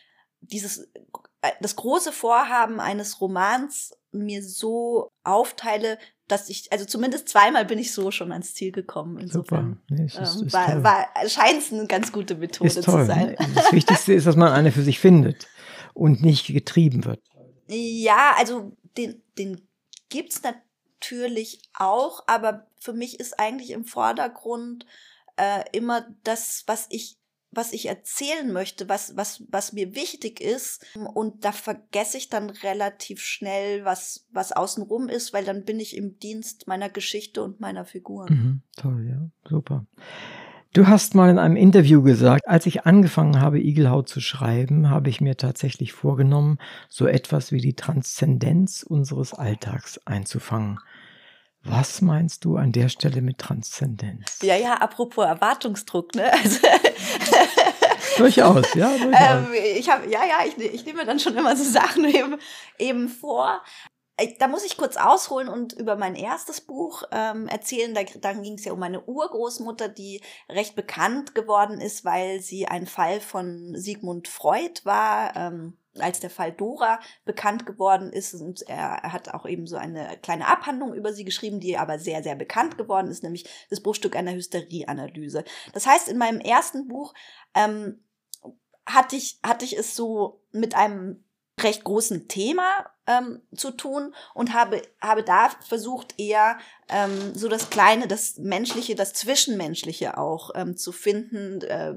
[0.41, 0.89] dieses
[1.61, 5.97] das große Vorhaben eines Romans mir so aufteile,
[6.27, 9.17] dass ich, also zumindest zweimal bin ich so schon ans Ziel gekommen.
[9.17, 10.01] Insofern Super.
[10.01, 13.01] Nee, ist, ähm, ist war, war, scheint es eine ganz gute Methode ist toll.
[13.01, 13.35] zu sein.
[13.55, 15.47] Das Wichtigste ist, dass man eine für sich findet
[15.93, 17.21] und nicht getrieben wird.
[17.67, 19.67] Ja, also den, den
[20.09, 24.85] gibt's natürlich auch, aber für mich ist eigentlich im Vordergrund
[25.37, 27.18] äh, immer das, was ich
[27.51, 30.85] was ich erzählen möchte, was, was, was mir wichtig ist.
[31.13, 35.97] Und da vergesse ich dann relativ schnell, was, was außenrum ist, weil dann bin ich
[35.97, 38.33] im Dienst meiner Geschichte und meiner Figuren.
[38.33, 39.85] Mhm, toll, ja, super.
[40.73, 45.09] Du hast mal in einem Interview gesagt, als ich angefangen habe, Igelhaut zu schreiben, habe
[45.09, 46.59] ich mir tatsächlich vorgenommen,
[46.89, 50.79] so etwas wie die Transzendenz unseres Alltags einzufangen.
[51.63, 54.39] Was meinst du an der Stelle mit Transzendenz?
[54.41, 56.31] Ja, ja, apropos Erwartungsdruck, ne?
[56.31, 56.59] Also
[58.19, 58.89] durchaus, ja.
[58.97, 59.13] Durchaus.
[59.13, 62.37] Ähm, ich habe, ja, ja, ich, ich nehme dann schon immer so Sachen eben,
[62.77, 63.61] eben vor.
[64.37, 67.93] Da muss ich kurz ausholen und über mein erstes Buch ähm, erzählen.
[67.93, 72.67] Da, dann ging es ja um meine Urgroßmutter, die recht bekannt geworden ist, weil sie
[72.67, 75.35] ein Fall von Sigmund Freud war.
[75.37, 79.75] Ähm, als der Fall Dora bekannt geworden ist und er, er, hat auch eben so
[79.77, 83.81] eine kleine Abhandlung über sie geschrieben, die aber sehr, sehr bekannt geworden ist, nämlich das
[83.81, 85.43] Bruchstück einer Hysterieanalyse.
[85.73, 87.13] Das heißt, in meinem ersten Buch
[87.53, 88.03] ähm,
[88.89, 91.23] hatte, ich, hatte ich es so mit einem
[91.61, 96.57] recht großen Thema ähm, zu tun und habe, habe da versucht, eher
[96.89, 101.95] ähm, so das Kleine, das Menschliche, das Zwischenmenschliche auch ähm, zu finden, äh,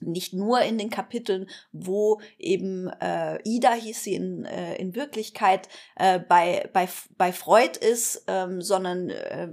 [0.00, 5.68] nicht nur in den Kapiteln, wo eben äh, Ida hieß sie in, äh, in Wirklichkeit
[5.96, 9.52] äh, bei, bei, bei Freud ist, ähm, sondern äh,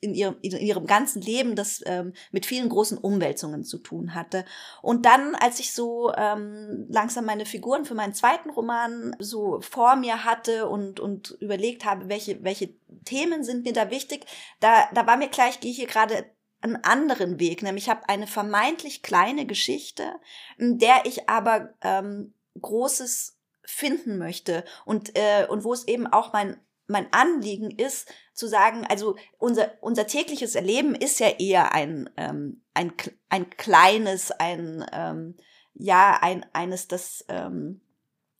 [0.00, 4.44] in ihrem, in ihrem ganzen Leben, das ähm, mit vielen großen Umwälzungen zu tun hatte.
[4.80, 9.96] Und dann, als ich so ähm, langsam meine Figuren für meinen zweiten Roman so vor
[9.96, 14.26] mir hatte und, und überlegt habe, welche, welche Themen sind mir da wichtig,
[14.60, 16.24] da, da war mir klar, ich gehe hier gerade
[16.60, 20.14] einen anderen Weg, nämlich ich habe eine vermeintlich kleine Geschichte,
[20.58, 26.32] in der ich aber ähm, Großes finden möchte und äh, und wo es eben auch
[26.32, 32.10] mein mein Anliegen ist, zu sagen, also unser, unser tägliches Erleben ist ja eher ein,
[32.16, 32.92] ähm, ein,
[33.28, 35.36] ein kleines, ein, ähm,
[35.74, 37.80] ja, ein, eines, das, ähm,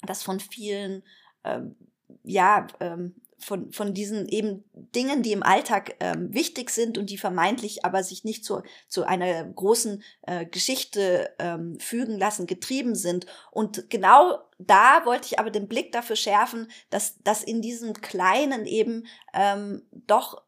[0.02, 1.04] das von vielen,
[1.44, 1.76] ähm,
[2.24, 7.18] ja, ähm, von, von diesen eben Dingen, die im Alltag ähm, wichtig sind und die
[7.18, 13.26] vermeintlich aber sich nicht zu, zu einer großen äh, Geschichte ähm, fügen lassen, getrieben sind.
[13.50, 18.66] Und genau da wollte ich aber den Blick dafür schärfen, dass, dass in diesem Kleinen
[18.66, 20.42] eben ähm, doch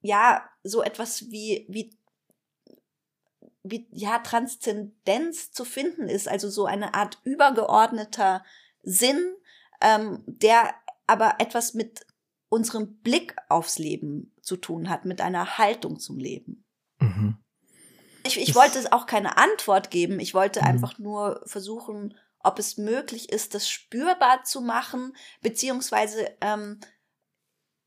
[0.00, 1.98] ja so etwas wie, wie
[3.64, 8.42] wie ja Transzendenz zu finden ist, also so eine Art übergeordneter
[8.82, 9.34] Sinn,
[9.82, 10.74] ähm, der
[11.06, 12.06] aber etwas mit
[12.48, 16.64] unserem Blick aufs Leben zu tun hat, mit einer Haltung zum Leben.
[17.00, 17.36] Mhm.
[18.24, 20.20] Ich, ich wollte auch keine Antwort geben.
[20.20, 20.66] Ich wollte mhm.
[20.66, 26.80] einfach nur versuchen, ob es möglich ist, das spürbar zu machen, beziehungsweise ähm,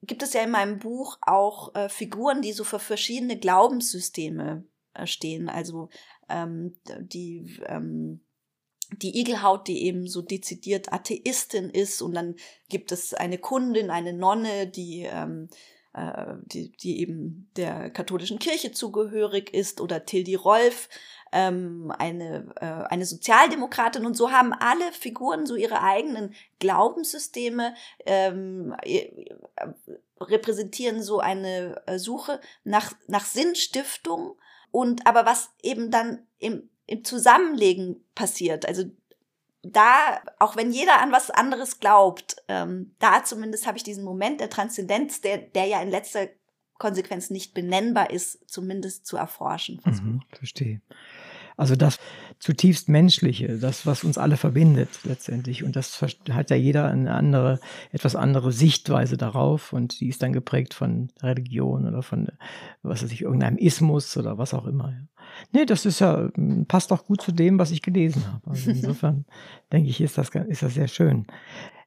[0.01, 5.07] gibt es ja in meinem Buch auch äh, Figuren, die so für verschiedene Glaubenssysteme äh,
[5.07, 5.49] stehen.
[5.49, 5.89] Also
[6.29, 8.25] ähm, die ähm,
[8.91, 12.35] die Igelhaut, die eben so dezidiert Atheistin ist und dann
[12.69, 15.49] gibt es eine Kundin, eine Nonne, die ähm,
[15.93, 20.87] äh, die, die eben der katholischen Kirche zugehörig ist oder Tildi Rolf,
[21.33, 24.05] ähm, eine, äh, eine Sozialdemokratin.
[24.05, 27.73] Und so haben alle Figuren so ihre eigenen Glaubenssysteme,
[28.05, 29.09] ähm, äh,
[30.19, 34.37] repräsentieren so eine äh, Suche nach, nach Sinnstiftung.
[34.71, 38.67] Und aber was eben dann im im Zusammenlegen passiert.
[38.67, 38.83] Also
[39.63, 44.41] da, auch wenn jeder an was anderes glaubt, ähm, da zumindest habe ich diesen Moment
[44.41, 46.27] der Transzendenz, der, der ja in letzter
[46.79, 49.79] Konsequenz nicht benennbar ist, zumindest zu erforschen.
[49.85, 50.81] Mhm, verstehe.
[51.57, 51.99] Also das
[52.39, 55.63] zutiefst Menschliche, das, was uns alle verbindet letztendlich.
[55.63, 57.59] Und das hat ja jeder eine andere,
[57.91, 59.73] etwas andere Sichtweise darauf.
[59.73, 62.27] Und die ist dann geprägt von Religion oder von,
[62.81, 64.93] was weiß ich, irgendeinem Ismus oder was auch immer.
[65.51, 66.29] Nee, das ist ja,
[66.67, 68.49] passt auch gut zu dem, was ich gelesen habe.
[68.49, 69.25] Also insofern
[69.71, 71.25] denke ich, ist das, ist das sehr schön.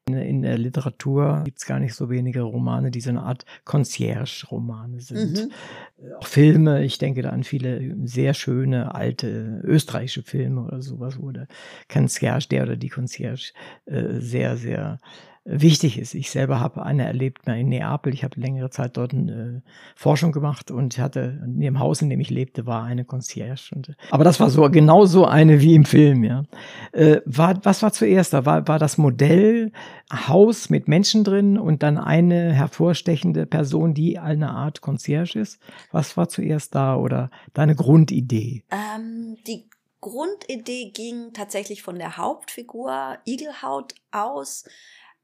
[0.07, 5.01] In der Literatur gibt es gar nicht so wenige Romane, die so eine Art Concierge-Romane
[5.01, 5.47] sind.
[5.47, 6.13] Mhm.
[6.21, 11.31] Auch Filme, ich denke da an viele sehr schöne alte österreichische Filme oder sowas, wo
[11.31, 11.49] der
[11.91, 13.53] Concierge, der oder die Concierge
[13.87, 15.01] äh, sehr, sehr
[15.45, 16.15] wichtig ist.
[16.15, 18.15] Ich selber habe eine erlebt in Neapel.
[18.15, 22.09] Ich habe längere Zeit dort eine äh, Forschung gemacht und hatte in dem Haus, in
[22.09, 23.71] dem ich lebte, war eine Concierge.
[23.75, 26.25] Und, äh, aber das war so genau so eine wie im Film.
[26.25, 26.45] Ja,
[26.93, 28.47] äh, war, was war zuerst da?
[28.47, 29.73] War, war das Modell
[30.11, 35.61] Haus mit Menschen drin und dann eine hervorstechende Person, die eine Art Concierge ist?
[35.93, 38.65] Was war zuerst da oder deine Grundidee?
[38.71, 39.65] Ähm, die
[40.01, 44.65] Grundidee ging tatsächlich von der Hauptfigur Igelhaut aus.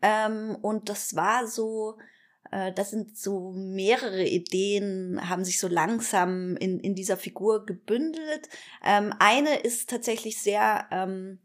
[0.03, 1.99] Ähm, und das war so,
[2.51, 8.49] äh, das sind so mehrere Ideen, haben sich so langsam in, in dieser Figur gebündelt.
[8.85, 11.39] Ähm, eine ist tatsächlich sehr ähm,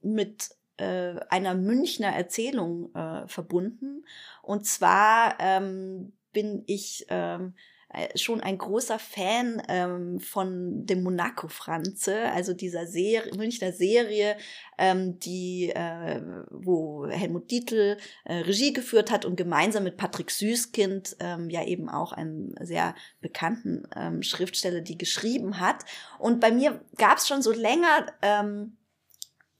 [0.00, 4.04] mit äh, einer Münchner Erzählung äh, verbunden.
[4.42, 7.71] Und zwar ähm, bin ich ähm, äh,
[8.14, 14.36] schon ein großer Fan ähm, von dem Monaco Franze, also dieser Serie, Münchner Serie,
[14.78, 21.16] ähm, die, äh, wo Helmut Dietl äh, Regie geführt hat und gemeinsam mit Patrick Süßkind
[21.20, 25.84] ähm, ja eben auch einen sehr bekannten ähm, Schriftsteller, die geschrieben hat.
[26.18, 28.76] Und bei mir gab es schon so länger ähm,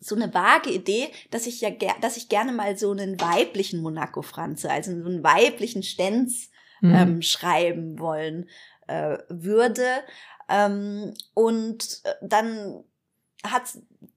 [0.00, 4.22] so eine vage Idee, dass ich ja, dass ich gerne mal so einen weiblichen Monaco
[4.22, 6.50] Franze, also so einen weiblichen Stenz
[6.82, 6.94] mhm.
[6.94, 8.48] ähm, schreiben wollen
[8.86, 9.86] äh, würde.
[10.48, 12.84] Ähm, und äh, dann
[13.44, 13.62] hat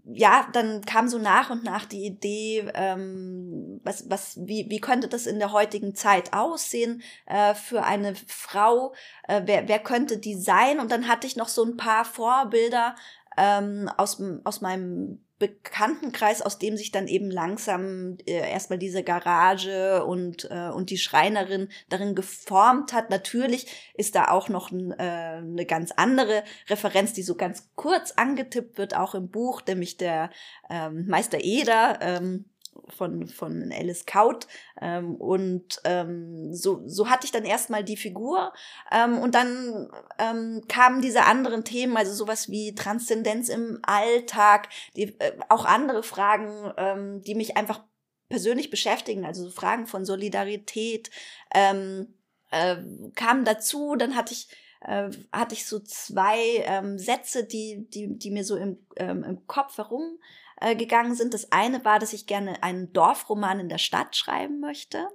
[0.08, 5.08] ja, dann kam so nach und nach die Idee, ähm, was, was, wie, wie könnte
[5.08, 8.94] das in der heutigen Zeit aussehen äh, für eine Frau?
[9.28, 10.80] Äh, wer, wer könnte die sein?
[10.80, 12.96] Und dann hatte ich noch so ein paar Vorbilder
[13.36, 20.06] ähm, aus, aus meinem Bekanntenkreis, aus dem sich dann eben langsam äh, erstmal diese Garage
[20.06, 23.10] und, äh, und die Schreinerin darin geformt hat.
[23.10, 28.12] Natürlich ist da auch noch ein, äh, eine ganz andere Referenz, die so ganz kurz
[28.12, 30.30] angetippt wird, auch im Buch, nämlich der
[30.70, 32.00] ähm, Meister Eder.
[32.02, 32.46] Ähm,
[32.90, 34.48] von, von Alice Kaut.
[34.82, 38.54] Ähm, und ähm, so, so hatte ich dann erstmal die Figur.
[38.92, 45.20] Ähm, und dann ähm, kamen diese anderen Themen, also sowas wie Transzendenz im Alltag, die,
[45.20, 47.84] äh, auch andere Fragen, ähm, die mich einfach
[48.30, 51.12] persönlich beschäftigen, also Fragen von Solidarität
[51.54, 52.16] ähm,
[52.52, 52.78] äh,
[53.16, 53.96] kamen dazu.
[53.96, 54.48] Dann hatte ich
[54.82, 59.48] äh, hatte ich so zwei ähm, Sätze, die, die, die mir so im, ähm, im
[59.48, 60.20] Kopf herum
[60.62, 61.34] äh, gegangen sind.
[61.34, 65.08] Das eine war, dass ich gerne einen Dorfroman in der Stadt schreiben möchte.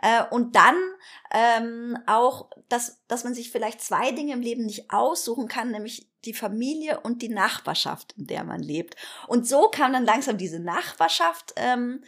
[0.00, 0.76] Äh, und dann
[1.32, 6.08] ähm, auch, dass, dass man sich vielleicht zwei Dinge im Leben nicht aussuchen kann, nämlich
[6.24, 8.96] die Familie und die Nachbarschaft, in der man lebt.
[9.26, 12.04] Und so kam dann langsam diese Nachbarschaft ähm,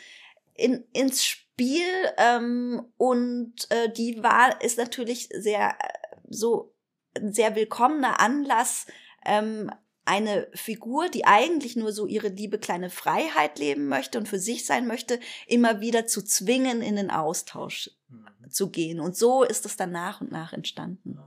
[0.54, 6.74] in, ins Spiel ähm, und äh, die war ist natürlich sehr äh, so
[7.16, 8.86] ein sehr willkommener Anlass,
[9.24, 9.70] ähm,
[10.04, 14.66] eine Figur, die eigentlich nur so ihre liebe kleine Freiheit leben möchte und für sich
[14.66, 18.50] sein möchte, immer wieder zu zwingen, in den Austausch mhm.
[18.50, 19.00] zu gehen.
[19.00, 21.18] Und so ist es dann nach und nach entstanden.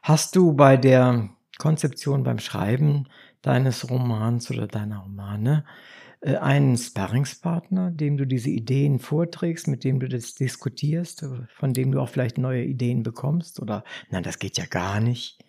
[0.00, 3.08] Hast du bei der Konzeption beim Schreiben
[3.42, 5.64] deines Romans oder deiner Romane
[6.20, 11.92] äh, einen Sparringspartner, dem du diese Ideen vorträgst, mit dem du das diskutierst, von dem
[11.92, 13.60] du auch vielleicht neue Ideen bekommst?
[13.60, 15.44] Oder nein, das geht ja gar nicht.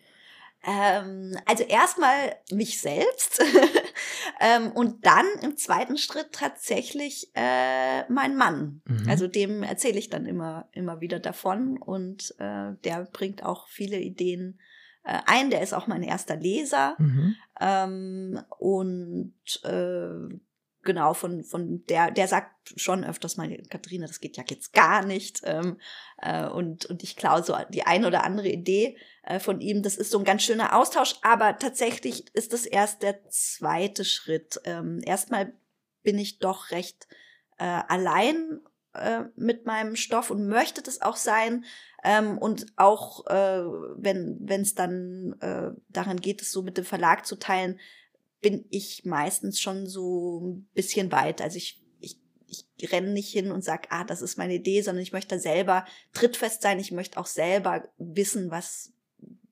[0.66, 3.42] Ähm, also erstmal mich selbst
[4.40, 8.82] ähm, und dann im zweiten Schritt tatsächlich äh, mein Mann.
[8.86, 9.10] Mhm.
[9.10, 14.00] Also dem erzähle ich dann immer, immer wieder davon und äh, der bringt auch viele
[14.00, 14.60] Ideen
[15.04, 15.50] äh, ein.
[15.50, 17.36] Der ist auch mein erster Leser mhm.
[17.62, 20.38] ähm, und äh,
[20.88, 25.06] genau, von, von der, der sagt schon öfters mal, Katharina, das geht ja jetzt gar
[25.06, 25.42] nicht.
[25.44, 25.78] Ähm,
[26.20, 29.84] äh, und, und ich klaue so die ein oder andere Idee äh, von ihm.
[29.84, 34.60] Das ist so ein ganz schöner Austausch, aber tatsächlich ist das erst der zweite Schritt.
[34.64, 35.54] Ähm, erstmal
[36.02, 37.08] bin ich doch recht
[37.58, 38.62] äh, allein
[38.94, 41.66] äh, mit meinem Stoff und möchte das auch sein.
[42.04, 43.64] Ähm, und auch äh,
[43.98, 47.78] wenn es dann äh, daran geht, es so mit dem Verlag zu teilen,
[48.42, 51.42] bin ich meistens schon so ein bisschen weit.
[51.42, 55.04] Also ich, ich, ich renne nicht hin und sag, ah, das ist meine Idee, sondern
[55.04, 56.80] ich möchte selber trittfest sein.
[56.80, 58.94] Ich möchte auch selber wissen, was,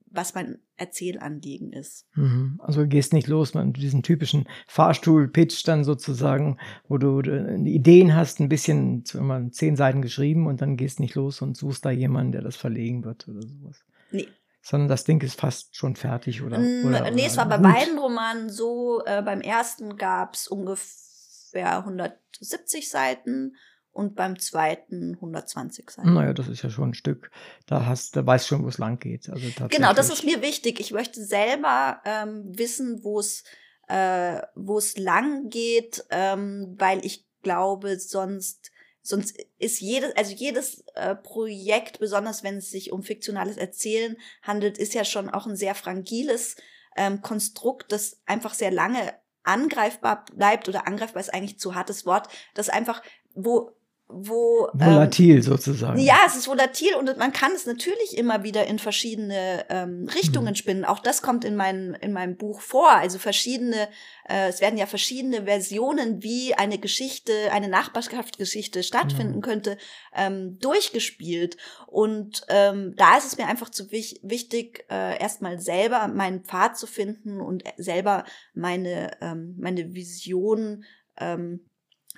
[0.09, 2.05] was mein Erzählanliegen ist.
[2.15, 2.59] Mhm.
[2.63, 8.39] Also du gehst nicht los mit diesen typischen Fahrstuhl-Pitch dann sozusagen, wo du Ideen hast,
[8.39, 9.03] ein bisschen,
[9.51, 13.03] zehn Seiten geschrieben und dann gehst nicht los und suchst da jemanden, der das verlegen
[13.03, 13.83] wird oder sowas.
[14.11, 14.27] Nee,
[14.65, 16.57] sondern das Ding ist fast schon fertig, oder?
[16.57, 17.71] Mm, oder nee, es war bei gut.
[17.71, 19.05] beiden Romanen so.
[19.05, 23.55] Äh, beim ersten gab es ungefähr 170 Seiten
[23.91, 26.15] und beim zweiten 120 Seiten.
[26.15, 27.29] Naja, das ist ja schon ein Stück.
[27.67, 29.29] Da hast, da weißt schon, wo es lang geht.
[29.29, 30.79] Also genau, das ist mir wichtig.
[30.79, 33.43] Ich möchte selber ähm, wissen, wo es
[33.87, 38.71] äh, wo es lang geht, ähm, weil ich glaube, sonst
[39.07, 44.79] Sonst ist jedes, also jedes äh, Projekt, besonders wenn es sich um fiktionales Erzählen handelt,
[44.79, 46.55] ist ja schon auch ein sehr fragiles
[46.97, 49.13] ähm, Konstrukt, das einfach sehr lange
[49.43, 53.03] angreifbar bleibt oder angreifbar ist eigentlich zu hartes Wort, das einfach,
[53.35, 53.74] wo
[54.07, 55.99] wo volatil ähm, sozusagen.
[55.99, 60.49] Ja, es ist volatil und man kann es natürlich immer wieder in verschiedene ähm, Richtungen
[60.49, 60.55] mhm.
[60.55, 60.85] spinnen.
[60.85, 62.91] Auch das kommt in meinem in meinem Buch vor.
[62.91, 63.87] Also verschiedene,
[64.29, 69.41] äh, es werden ja verschiedene Versionen, wie eine Geschichte, eine Nachbarschaftsgeschichte stattfinden mhm.
[69.41, 69.77] könnte,
[70.15, 71.57] ähm, durchgespielt.
[71.87, 76.77] Und ähm, da ist es mir einfach zu wich wichtig, äh, erstmal selber meinen Pfad
[76.77, 80.83] zu finden und selber meine ähm, meine Vision
[81.17, 81.65] ähm,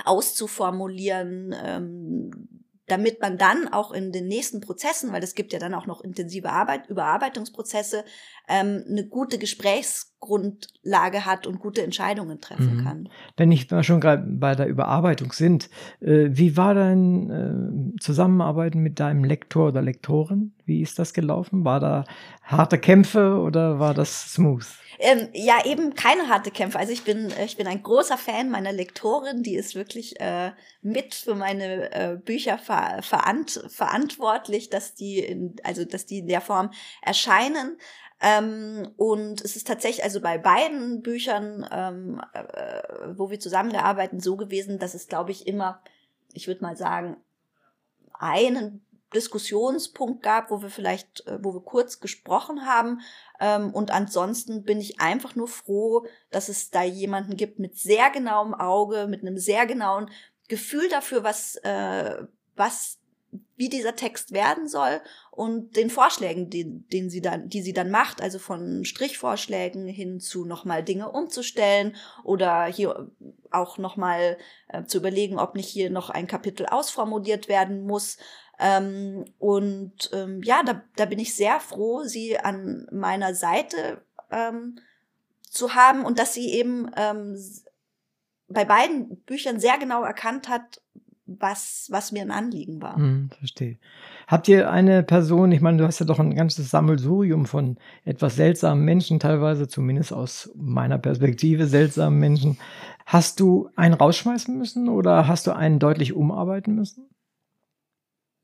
[0.05, 2.31] auszuformulieren, ähm,
[2.87, 6.01] damit man dann auch in den nächsten Prozessen, weil es gibt ja dann auch noch
[6.01, 8.05] intensive Arbeit, Überarbeitungsprozesse,
[8.47, 12.83] ähm, eine gute Gesprächsgrundlage hat und gute Entscheidungen treffen mhm.
[12.83, 13.09] kann.
[13.35, 18.99] Wenn ich schon gerade bei der Überarbeitung sind, äh, wie war dein äh, Zusammenarbeiten mit
[18.99, 20.53] deinem Lektor oder Lektorin?
[20.65, 21.65] Wie ist das gelaufen?
[21.65, 22.03] War da
[22.43, 24.65] harte Kämpfe oder war das smooth?
[24.99, 26.79] Ähm, ja, eben keine harte Kämpfe.
[26.79, 31.13] Also ich bin, ich bin ein großer Fan meiner Lektorin, die ist wirklich äh, mit
[31.13, 36.41] für meine äh, Bücher ver verant verantwortlich, dass die in, also dass die in der
[36.41, 36.71] Form
[37.03, 37.77] erscheinen.
[38.19, 42.81] Ähm, und es ist tatsächlich also bei beiden Büchern, ähm, äh,
[43.15, 45.81] wo wir zusammengearbeitet, so gewesen, dass es, glaube ich, immer,
[46.33, 47.17] ich würde mal sagen,
[48.13, 48.83] einen
[49.13, 53.01] Diskussionspunkt gab, wo wir vielleicht, äh, wo wir kurz gesprochen haben.
[53.39, 58.09] Ähm, und ansonsten bin ich einfach nur froh, dass es da jemanden gibt mit sehr
[58.09, 60.09] genauem Auge, mit einem sehr genauen
[60.47, 62.23] Gefühl dafür, was, äh,
[62.55, 62.99] was
[63.55, 65.01] wie dieser Text werden soll
[65.31, 70.19] und den Vorschlägen, die, den sie dann, die sie dann macht, also von Strichvorschlägen hin
[70.19, 73.09] zu nochmal Dinge umzustellen oder hier
[73.51, 78.17] auch nochmal äh, zu überlegen, ob nicht hier noch ein Kapitel ausformuliert werden muss.
[78.59, 84.79] Ähm, und ähm, ja, da, da bin ich sehr froh, sie an meiner Seite ähm,
[85.41, 87.37] zu haben und dass sie eben ähm,
[88.47, 90.81] bei beiden Büchern sehr genau erkannt hat,
[91.27, 92.95] was, was mir ein Anliegen war.
[92.95, 93.77] Hm, verstehe.
[94.27, 98.35] Habt ihr eine Person, ich meine, du hast ja doch ein ganzes Sammelsurium von etwas
[98.35, 102.57] seltsamen Menschen, teilweise zumindest aus meiner Perspektive seltsamen Menschen.
[103.05, 107.09] Hast du einen rausschmeißen müssen oder hast du einen deutlich umarbeiten müssen?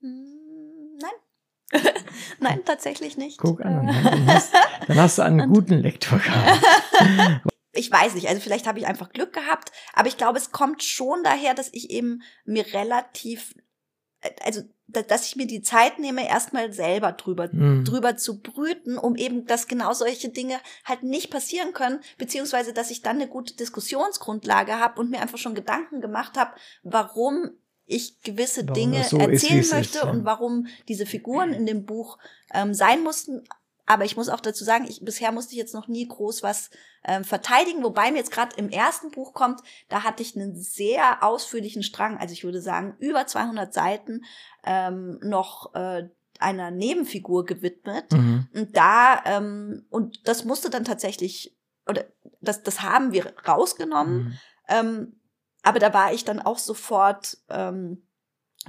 [0.02, 1.82] Hm, nein.
[2.40, 3.40] Nein, tatsächlich nicht.
[3.40, 4.54] Guck an, dann hast,
[4.88, 7.44] dann hast du einen guten Lektor gehabt.
[7.74, 10.84] ich weiß nicht, also vielleicht habe ich einfach Glück gehabt, aber ich glaube, es kommt
[10.84, 13.56] schon daher, dass ich eben mir relativ,
[14.22, 17.84] äh, also dass ich mir die Zeit nehme, erstmal selber drüber, mhm.
[17.84, 22.92] drüber zu brüten, um eben, dass genau solche Dinge halt nicht passieren können, beziehungsweise dass
[22.92, 26.52] ich dann eine gute Diskussionsgrundlage habe und mir einfach schon Gedanken gemacht habe,
[26.84, 27.52] warum
[27.86, 30.10] ich gewisse warum Dinge so erzählen ist, möchte ist, ja.
[30.10, 32.18] und warum diese Figuren in dem Buch
[32.54, 33.44] ähm, sein mussten,
[33.86, 36.70] aber ich muss auch dazu sagen, ich, bisher musste ich jetzt noch nie groß was
[37.04, 41.24] ähm, verteidigen, wobei mir jetzt gerade im ersten Buch kommt, da hatte ich einen sehr
[41.24, 44.24] ausführlichen Strang, also ich würde sagen über 200 Seiten
[44.66, 46.08] ähm, noch äh,
[46.40, 48.12] einer Nebenfigur gewidmet.
[48.12, 48.48] Mhm.
[48.54, 51.58] Und da, ähm, und das musste dann tatsächlich,
[51.88, 52.06] oder
[52.42, 54.40] das, das haben wir rausgenommen, mhm.
[54.68, 55.20] ähm,
[55.62, 58.06] aber da war ich dann auch sofort ähm,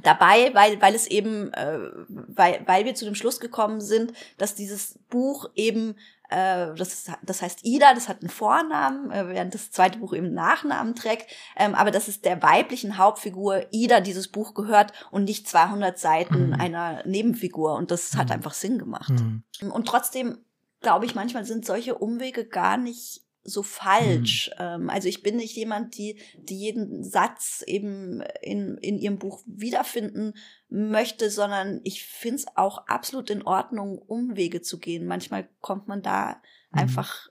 [0.03, 1.78] dabei, weil, weil es eben, äh,
[2.09, 5.97] weil, weil wir zu dem Schluss gekommen sind, dass dieses Buch eben,
[6.30, 10.34] äh, das, das heißt Ida, das hat einen Vornamen, äh, während das zweite Buch eben
[10.34, 15.49] Nachnamen trägt, ähm, aber dass es der weiblichen Hauptfigur Ida dieses Buch gehört und nicht
[15.49, 16.55] 200 Seiten mhm.
[16.55, 18.18] einer Nebenfigur und das mhm.
[18.18, 19.11] hat einfach Sinn gemacht.
[19.11, 19.42] Mhm.
[19.70, 20.38] Und trotzdem
[20.84, 24.51] glaube ich, manchmal sind solche Umwege gar nicht so falsch.
[24.59, 24.64] Mhm.
[24.64, 29.42] Ähm, also ich bin nicht jemand, die, die jeden Satz eben in, in ihrem Buch
[29.47, 30.34] wiederfinden
[30.68, 35.07] möchte, sondern ich finde es auch absolut in Ordnung, Umwege zu gehen.
[35.07, 36.40] Manchmal kommt man da
[36.72, 36.80] mhm.
[36.80, 37.28] einfach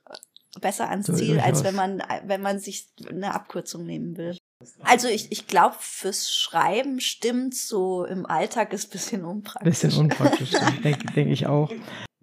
[0.62, 4.38] besser ans so Ziel, als wenn man, wenn man sich eine Abkürzung nehmen will.
[4.82, 9.82] Also ich, ich glaube, fürs Schreiben stimmt so im Alltag ist bisschen unpraktisch.
[9.82, 10.52] Bisschen unpraktisch,
[10.84, 11.72] denke denk ich auch.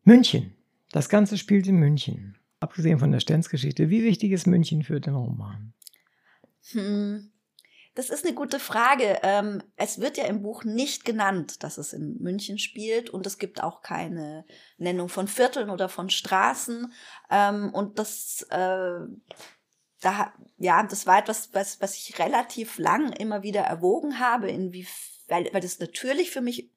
[0.05, 0.55] München.
[0.93, 5.15] Das Ganze spielt in München abgesehen von der Stenz-Geschichte, wie wichtig ist München für den
[5.15, 5.73] Roman?
[6.73, 7.33] Hm.
[7.95, 9.19] Das ist eine gute Frage.
[9.23, 13.39] Ähm, es wird ja im Buch nicht genannt, dass es in München spielt und es
[13.39, 14.45] gibt auch keine
[14.79, 16.93] Nennung von Vierteln oder von Straßen.
[17.31, 19.01] Ähm, und das, äh,
[20.01, 24.87] da, ja, das war etwas, was, was ich relativ lang immer wieder erwogen habe, inwie,
[25.27, 26.71] weil, weil das natürlich für mich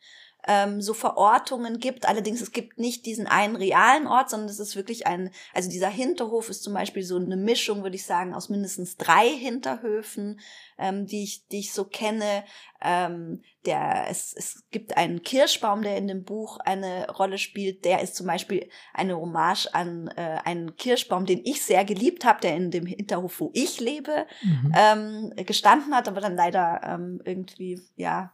[0.47, 2.07] ähm, so Verortungen gibt.
[2.07, 5.89] Allerdings, es gibt nicht diesen einen realen Ort, sondern es ist wirklich ein, also dieser
[5.89, 10.39] Hinterhof ist zum Beispiel so eine Mischung, würde ich sagen, aus mindestens drei Hinterhöfen,
[10.77, 12.43] ähm, die ich, die ich so kenne.
[12.81, 17.85] Ähm, der, es, es gibt einen Kirschbaum, der in dem Buch eine Rolle spielt.
[17.85, 22.41] Der ist zum Beispiel eine Hommage an äh, einen Kirschbaum, den ich sehr geliebt habe,
[22.41, 24.73] der in dem Hinterhof, wo ich lebe, mhm.
[24.75, 28.33] ähm, gestanden hat, aber dann leider ähm, irgendwie, ja,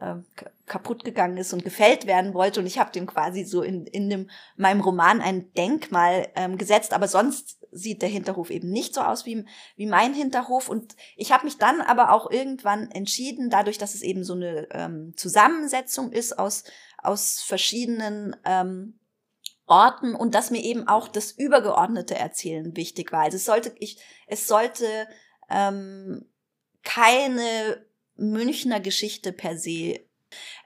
[0.00, 0.16] äh,
[0.66, 2.60] kaputt gegangen ist und gefällt werden wollte.
[2.60, 6.92] Und ich habe dem quasi so in, in dem, meinem Roman ein Denkmal ähm, gesetzt.
[6.92, 9.44] Aber sonst sieht der Hinterhof eben nicht so aus wie,
[9.76, 10.68] wie mein Hinterhof.
[10.68, 14.68] Und ich habe mich dann aber auch irgendwann entschieden, dadurch, dass es eben so eine
[14.72, 16.64] ähm, Zusammensetzung ist aus,
[16.98, 18.98] aus verschiedenen ähm,
[19.66, 23.22] Orten und dass mir eben auch das übergeordnete Erzählen wichtig war.
[23.22, 24.86] Also es sollte, ich, es sollte
[25.48, 26.26] ähm,
[26.82, 27.84] keine
[28.20, 30.00] Münchner Geschichte per se.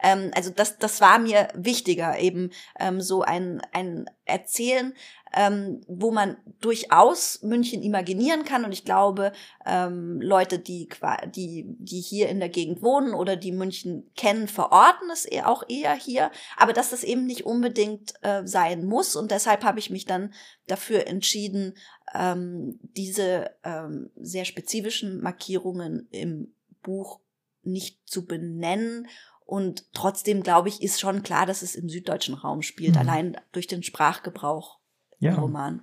[0.02, 4.94] Ähm, also das, das war mir wichtiger, eben ähm, so ein, ein Erzählen,
[5.36, 8.64] ähm, wo man durchaus München imaginieren kann.
[8.64, 9.32] Und ich glaube,
[9.66, 10.88] ähm, Leute, die,
[11.34, 15.94] die, die hier in der Gegend wohnen oder die München kennen, verorten es auch eher
[15.94, 16.30] hier.
[16.56, 19.16] Aber dass das eben nicht unbedingt äh, sein muss.
[19.16, 20.32] Und deshalb habe ich mich dann
[20.66, 21.76] dafür entschieden,
[22.14, 27.20] ähm, diese ähm, sehr spezifischen Markierungen im Buch
[27.66, 29.08] nicht zu benennen.
[29.46, 33.00] Und trotzdem, glaube ich, ist schon klar, dass es im süddeutschen Raum spielt, mhm.
[33.00, 34.78] allein durch den Sprachgebrauch
[35.18, 35.82] ja, im Roman.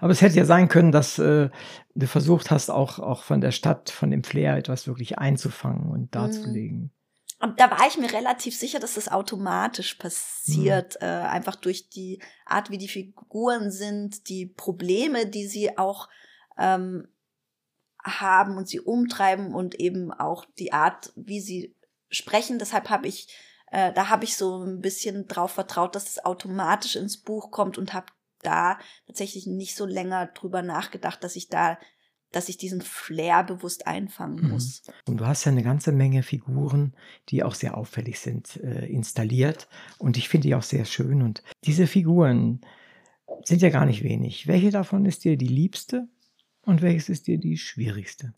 [0.00, 1.50] Aber es hätte ja sein können, dass äh,
[1.94, 6.14] du versucht hast, auch, auch von der Stadt, von dem Flair etwas wirklich einzufangen und
[6.14, 6.78] darzulegen.
[6.78, 6.90] Mhm.
[7.38, 11.06] Und da war ich mir relativ sicher, dass das automatisch passiert, mhm.
[11.06, 16.08] äh, einfach durch die Art, wie die Figuren sind, die Probleme, die sie auch
[16.56, 17.08] ähm,
[18.06, 21.74] haben und sie umtreiben und eben auch die Art, wie sie
[22.08, 22.58] sprechen.
[22.58, 23.28] Deshalb habe ich
[23.72, 27.78] Äh, da habe ich so ein bisschen drauf vertraut, dass es automatisch ins Buch kommt
[27.78, 28.06] und habe
[28.42, 28.78] da
[29.08, 31.76] tatsächlich nicht so länger drüber nachgedacht, dass ich da
[32.30, 34.50] dass ich diesen Flair bewusst einfangen Mhm.
[34.50, 34.82] muss.
[35.08, 36.94] Und du hast ja eine ganze Menge Figuren,
[37.28, 39.68] die auch sehr auffällig sind, äh, installiert.
[39.98, 41.22] Und ich finde die auch sehr schön.
[41.22, 42.60] Und diese Figuren
[43.42, 44.46] sind ja gar nicht wenig.
[44.46, 46.08] Welche davon ist dir die liebste
[46.66, 48.34] und welches ist dir die schwierigste?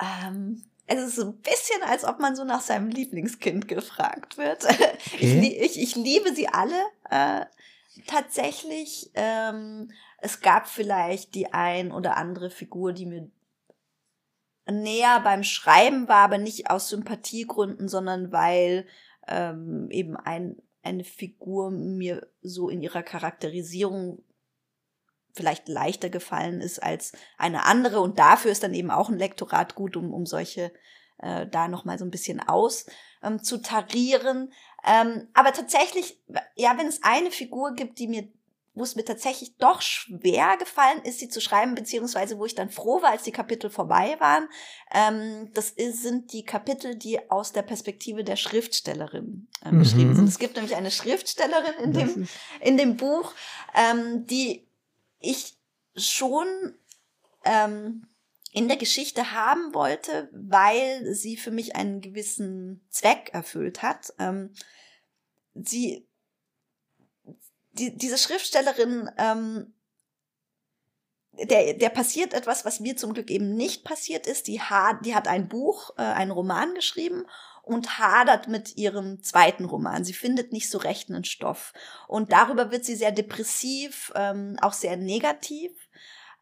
[0.00, 4.64] Ähm, es ist so ein bisschen, als ob man so nach seinem Lieblingskind gefragt wird.
[5.14, 5.40] Ich, Okay.
[5.40, 6.80] lie- ich, ich liebe sie alle.
[7.10, 7.46] Äh,
[8.06, 13.30] tatsächlich, ähm, es gab vielleicht die ein oder andere Figur, die mir
[14.70, 18.86] näher beim Schreiben war, aber nicht aus Sympathiegründen, sondern weil
[19.28, 24.22] ähm, eben ein, eine Figur mir so in ihrer Charakterisierung
[25.34, 28.00] vielleicht leichter gefallen ist als eine andere.
[28.00, 30.72] Und dafür ist dann eben auch ein Lektorat gut, um, um solche
[31.18, 32.86] äh, da noch mal so ein bisschen aus
[33.22, 34.52] ähm, zu tarieren.
[34.86, 36.20] Ähm, aber tatsächlich,
[36.56, 38.28] ja, wenn es eine Figur gibt, die mir
[38.74, 42.70] wo es mir tatsächlich doch schwer gefallen ist, sie zu schreiben, beziehungsweise wo ich dann
[42.70, 44.48] froh war, als die Kapitel vorbei waren.
[44.92, 49.78] Ähm, das ist, sind die Kapitel, die aus der Perspektive der Schriftstellerin ähm, Mhm.
[49.78, 50.28] geschrieben sind.
[50.28, 52.28] Es gibt nämlich eine Schriftstellerin in Das dem,
[52.60, 53.32] in dem Buch,
[53.74, 54.63] ähm, die
[55.24, 55.56] ich
[55.96, 56.46] schon
[57.44, 58.06] ähm,
[58.52, 64.14] in der Geschichte haben wollte, weil sie für mich einen gewissen Zweck erfüllt hat.
[64.18, 64.54] Ähm,
[65.54, 66.06] sie,
[67.72, 69.74] die, diese Schriftstellerin, ähm,
[71.32, 74.46] der, der passiert etwas, was mir zum Glück eben nicht passiert ist.
[74.46, 77.26] Die, ha die hat ein Buch, äh, einen Roman geschrieben
[77.64, 80.04] und hadert mit ihrem zweiten Roman.
[80.04, 81.72] Sie findet nicht so recht einen Stoff.
[82.06, 85.72] Und darüber wird sie sehr depressiv, ähm, auch sehr negativ.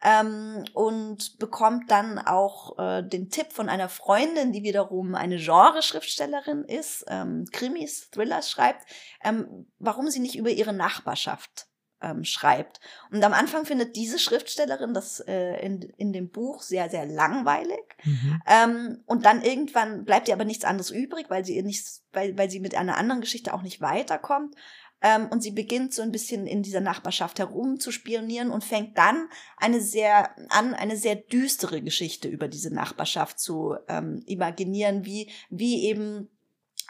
[0.05, 6.65] Ähm, und bekommt dann auch äh, den Tipp von einer Freundin, die wiederum eine Genreschriftstellerin
[6.65, 8.85] ist, ähm, Krimis, Thrillers schreibt,
[9.23, 11.69] ähm, warum sie nicht über ihre Nachbarschaft
[12.03, 12.81] ähm, schreibt.
[13.11, 17.83] Und am Anfang findet diese Schriftstellerin das äh, in, in dem Buch sehr, sehr langweilig.
[18.05, 18.43] Mhm.
[18.47, 22.37] Ähm, und dann irgendwann bleibt ihr aber nichts anderes übrig, weil sie ihr nichts, weil,
[22.37, 24.55] weil sie mit einer anderen Geschichte auch nicht weiterkommt.
[25.03, 28.97] Ähm, und sie beginnt so ein bisschen in dieser Nachbarschaft herum zu spionieren und fängt
[28.97, 35.29] dann eine sehr an, eine sehr düstere Geschichte über diese Nachbarschaft zu ähm, imaginieren, wie,
[35.51, 36.29] wie eben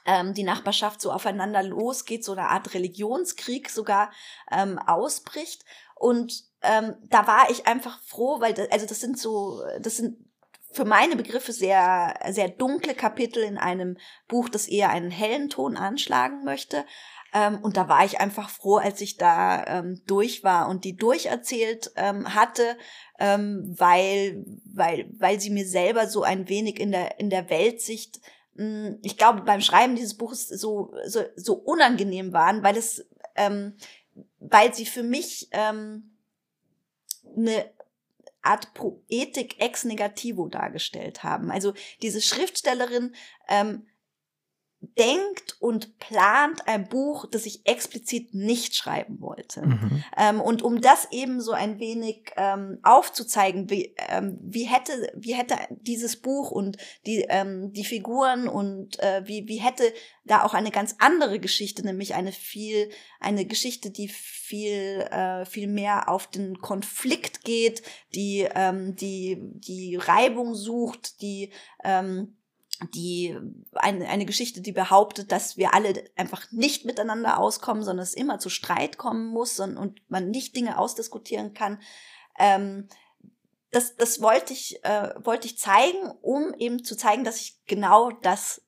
[0.06, 4.10] ähm, die Nachbarschaft so aufeinander losgeht, so eine Art Religionskrieg sogar
[4.50, 5.64] ähm, ausbricht.
[5.94, 10.16] Und ähm, da war ich einfach froh, weil das, also das sind so, das sind
[10.72, 15.76] für meine Begriffe sehr, sehr dunkle Kapitel in einem Buch, das eher einen hellen Ton
[15.76, 16.84] anschlagen möchte.
[17.34, 20.96] Ähm, und da war ich einfach froh, als ich da ähm, durch war und die
[20.96, 22.76] durcherzählt ähm, hatte,
[23.18, 28.20] ähm, weil, weil, weil sie mir selber so ein wenig in der, in der Weltsicht,
[28.54, 33.76] ich glaube, beim Schreiben dieses Buches so, so, so unangenehm waren, weil es, ähm,
[34.40, 36.16] weil sie für mich ähm,
[37.34, 37.64] eine
[38.42, 41.50] Art Poetik ex negativo dargestellt haben.
[41.50, 41.72] Also
[42.02, 43.14] diese Schriftstellerin
[43.48, 43.86] ähm,
[44.98, 49.64] denkt und plant ein Buch, das ich explizit nicht schreiben wollte.
[49.64, 50.04] Mhm.
[50.16, 55.34] Ähm, und um das eben so ein wenig ähm, aufzuzeigen, wie, ähm, wie hätte wie
[55.34, 59.84] hätte dieses Buch und die ähm, die Figuren und äh, wie wie hätte
[60.24, 65.68] da auch eine ganz andere Geschichte, nämlich eine viel eine Geschichte, die viel äh, viel
[65.68, 67.82] mehr auf den Konflikt geht,
[68.14, 71.52] die ähm, die die Reibung sucht, die
[71.84, 72.36] ähm,
[72.94, 73.36] die
[73.74, 78.38] eine, eine Geschichte, die behauptet, dass wir alle einfach nicht miteinander auskommen, sondern es immer
[78.38, 81.78] zu Streit kommen muss und, und man nicht Dinge ausdiskutieren kann.
[82.38, 82.88] Ähm,
[83.70, 88.10] das, das wollte ich, äh, wollte ich zeigen, um eben zu zeigen, dass ich genau
[88.10, 88.62] das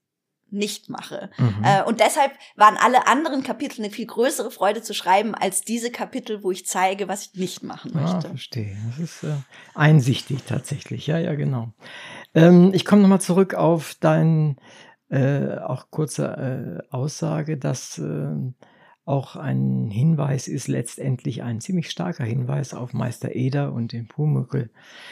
[0.51, 1.31] nicht mache.
[1.37, 1.65] Mhm.
[1.65, 5.91] Äh, und deshalb waren alle anderen Kapitel eine viel größere Freude zu schreiben als diese
[5.91, 8.29] Kapitel, wo ich zeige, was ich nicht machen Ah, möchte.
[8.29, 8.77] verstehe.
[8.91, 9.35] Das ist äh,
[9.75, 11.07] einsichtig tatsächlich.
[11.09, 11.73] Ja, ja, genau.
[12.35, 14.57] Ähm, ich komme nochmal zurück auf deine
[15.11, 18.35] äh, auch kurze äh, Aussage, dass äh,
[19.07, 24.71] auch ein Hinweis ist, letztendlich ein ziemlich starker Hinweis auf Meister Eder und den Pumuckl.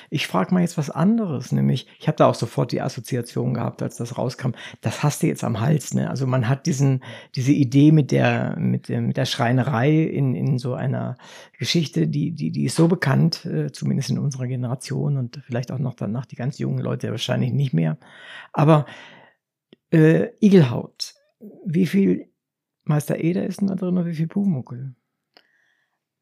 [0.09, 3.83] Ich frage mal jetzt was anderes, nämlich, ich habe da auch sofort die Assoziation gehabt,
[3.83, 6.09] als das rauskam, das hast du jetzt am Hals, ne?
[6.09, 10.59] Also man hat diesen, diese Idee mit der, mit der, mit der Schreinerei in, in
[10.59, 11.19] so einer
[11.59, 15.79] Geschichte, die, die, die ist so bekannt, äh, zumindest in unserer Generation und vielleicht auch
[15.79, 17.99] noch danach die ganz jungen Leute wahrscheinlich nicht mehr.
[18.55, 18.87] Aber
[19.91, 21.15] äh, Igelhaut,
[21.67, 22.32] wie viel
[22.85, 24.95] Meister Eder ist denn da drin wie viel Pumuckl?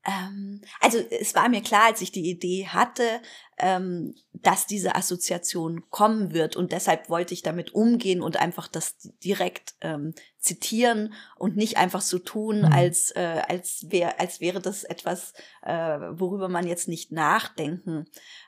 [0.06, 3.20] Ähm, also es war mir klar, als ich die Idee hatte,
[3.58, 8.96] ähm, dass diese Assoziation kommen wird und deshalb wollte ich damit umgehen und einfach das
[9.22, 12.72] direkt ähm, zitieren und nicht einfach so tun, mhm.
[12.72, 18.06] als äh, als wäre als wäre das etwas, äh, worüber man jetzt nicht nachdenken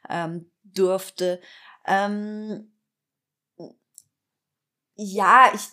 [0.09, 1.39] ähm, dürfte.
[1.87, 2.73] Ähm,
[4.95, 5.69] ja, ich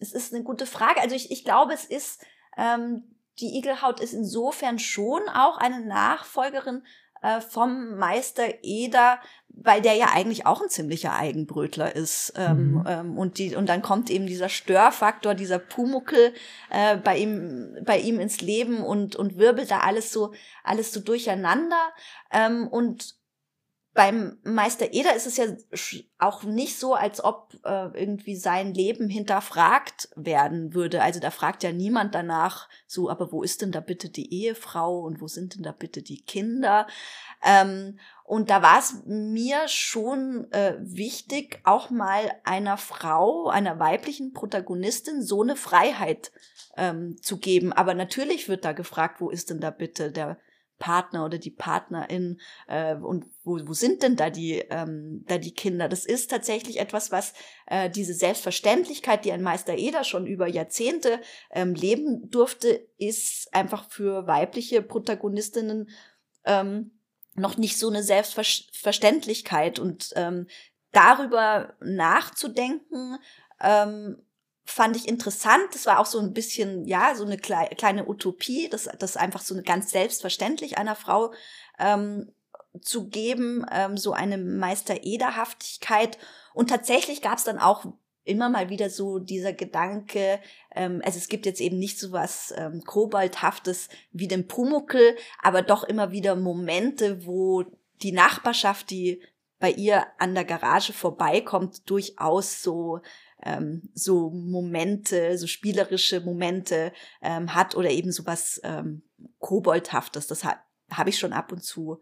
[0.00, 1.00] es ist eine gute Frage.
[1.00, 2.24] Also ich, ich glaube, es ist
[2.56, 3.04] ähm,
[3.40, 6.82] die Igelhaut ist insofern schon auch eine Nachfolgerin
[7.22, 9.18] äh, vom Meister Eder,
[9.48, 12.32] weil der ja eigentlich auch ein ziemlicher Eigenbrötler ist.
[12.36, 12.84] Ähm, mhm.
[12.86, 16.34] ähm, und, die, und dann kommt eben dieser Störfaktor, dieser Pumuckel
[16.70, 20.32] äh, bei, ihm, bei ihm ins Leben und, und wirbelt da alles so,
[20.62, 21.80] alles so durcheinander.
[22.32, 23.16] Ähm, und
[23.94, 25.46] beim Meister Eder ist es ja
[26.18, 31.00] auch nicht so, als ob äh, irgendwie sein Leben hinterfragt werden würde.
[31.00, 34.98] Also da fragt ja niemand danach so, aber wo ist denn da bitte die Ehefrau
[34.98, 36.88] und wo sind denn da bitte die Kinder?
[37.44, 44.32] Ähm, und da war es mir schon äh, wichtig, auch mal einer Frau, einer weiblichen
[44.32, 46.32] Protagonistin so eine Freiheit
[46.76, 47.72] ähm, zu geben.
[47.72, 50.36] Aber natürlich wird da gefragt, wo ist denn da bitte der
[50.84, 55.54] Partner oder die Partnerin äh, und wo, wo sind denn da die ähm, da die
[55.54, 55.88] Kinder?
[55.88, 57.32] Das ist tatsächlich etwas, was
[57.64, 61.20] äh, diese Selbstverständlichkeit, die ein Meister Eder schon über Jahrzehnte
[61.50, 65.88] ähm, leben durfte, ist einfach für weibliche Protagonistinnen
[66.44, 66.90] ähm,
[67.34, 70.48] noch nicht so eine Selbstverständlichkeit und ähm,
[70.92, 73.16] darüber nachzudenken,
[73.58, 74.18] ähm,
[74.64, 75.62] fand ich interessant.
[75.72, 79.42] Das war auch so ein bisschen, ja, so eine klei kleine Utopie, das, das einfach
[79.42, 81.32] so ganz selbstverständlich einer Frau
[81.78, 82.32] ähm,
[82.80, 86.18] zu geben, ähm, so eine Meister-Ederhaftigkeit.
[86.54, 87.84] Und tatsächlich gab es dann auch
[88.24, 90.40] immer mal wieder so dieser Gedanke,
[90.74, 95.62] ähm, also es gibt jetzt eben nicht so was ähm, Koboldhaftes wie den Pumuckel, aber
[95.62, 97.64] doch immer wieder Momente, wo
[98.02, 99.22] die Nachbarschaft, die
[99.60, 103.00] bei ihr an der Garage vorbeikommt, durchaus so
[103.44, 106.92] ähm, so Momente, so spielerische Momente
[107.22, 109.02] ähm, hat oder eben so was ähm,
[109.38, 110.26] Koboldhaftes.
[110.26, 110.56] Das ha
[110.90, 112.00] habe ich schon ab und zu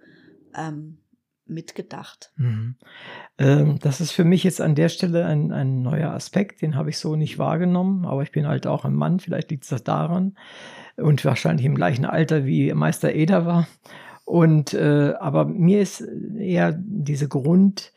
[0.57, 0.99] ähm,
[1.47, 2.32] mitgedacht.
[2.36, 2.76] Mhm.
[3.38, 6.90] Ähm, das ist für mich jetzt an der Stelle ein, ein neuer Aspekt, den habe
[6.90, 10.36] ich so nicht wahrgenommen, aber ich bin halt auch ein Mann, vielleicht liegt es daran
[10.97, 13.68] und wahrscheinlich im gleichen Alter wie Meister Eder war.
[14.24, 17.93] Und äh, aber mir ist eher diese Grund,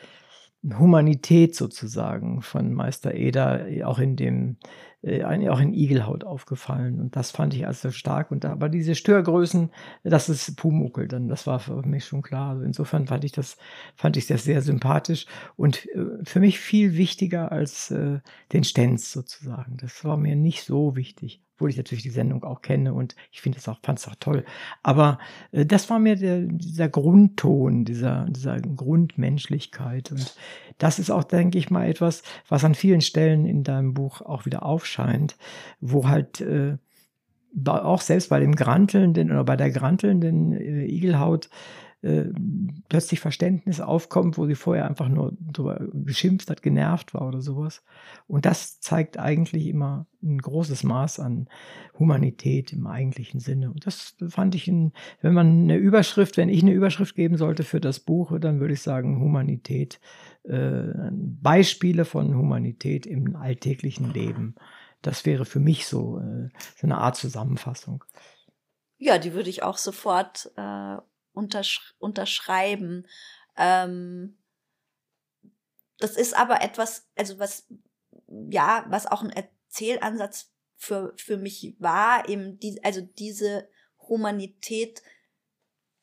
[0.79, 4.57] Humanität sozusagen von Meister Eder auch in dem
[5.05, 6.99] äh, auch in Igelhaut aufgefallen.
[6.99, 8.31] Und das fand ich also stark.
[8.31, 9.71] Und aber diese Störgrößen
[10.03, 11.27] das ist Pumuckel dann.
[11.27, 12.51] Das war für mich schon klar.
[12.51, 13.57] Also insofern fand ich das
[13.95, 18.19] fand ich das sehr sympathisch und äh, für mich viel wichtiger als äh,
[18.51, 19.77] den Stenz sozusagen.
[19.77, 23.41] Das war mir nicht so wichtig obwohl ich natürlich die Sendung auch kenne und ich
[23.41, 24.43] finde es auch, fand es auch toll.
[24.83, 25.19] Aber
[25.51, 30.11] äh, das war mir der, dieser Grundton, dieser, dieser Grundmenschlichkeit.
[30.11, 30.35] Und
[30.77, 34.45] das ist auch, denke ich mal, etwas, was an vielen Stellen in deinem Buch auch
[34.45, 35.37] wieder aufscheint,
[35.79, 36.77] wo halt äh,
[37.65, 41.49] auch selbst bei dem grantelnden oder bei der grantelnden äh, Igelhaut
[42.05, 42.31] äh,
[42.87, 47.83] plötzlich Verständnis aufkommt, wo sie vorher einfach nur drüber geschimpft hat, genervt war oder sowas.
[48.27, 51.49] Und das zeigt eigentlich immer ein großes Maß an
[51.97, 53.71] Humanität im eigentlichen Sinne.
[53.71, 54.91] Und das fand ich, in,
[55.21, 58.75] wenn man eine Überschrift, wenn ich eine Überschrift geben sollte für das Buch, dann würde
[58.75, 59.99] ich sagen Humanität,
[60.43, 64.53] äh, Beispiele von Humanität im alltäglichen Leben.
[65.01, 68.03] Das wäre für mich so, äh, so eine Art Zusammenfassung.
[68.99, 70.97] Ja, die würde ich auch sofort äh,
[71.35, 73.07] untersch unterschreiben.
[73.57, 74.37] Ähm,
[75.97, 77.67] das ist aber etwas, also was,
[78.27, 83.69] ja, was auch ein Erzählansatz für, für mich war, eben die, also diese
[83.99, 85.01] Humanität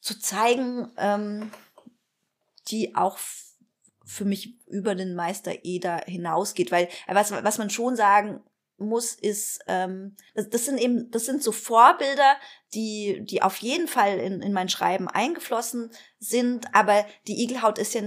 [0.00, 1.50] zu zeigen, ähm,
[2.68, 3.18] die auch
[4.04, 8.42] für mich über den Meister Eder hinausgeht, weil was, was man schon sagen
[8.82, 12.36] muss, ist, ähm, das, das sind eben, das sind so Vorbilder,
[12.74, 17.94] die, die auf jeden Fall in, in mein Schreiben eingeflossen sind, aber die Igelhaut ist
[17.94, 18.02] ja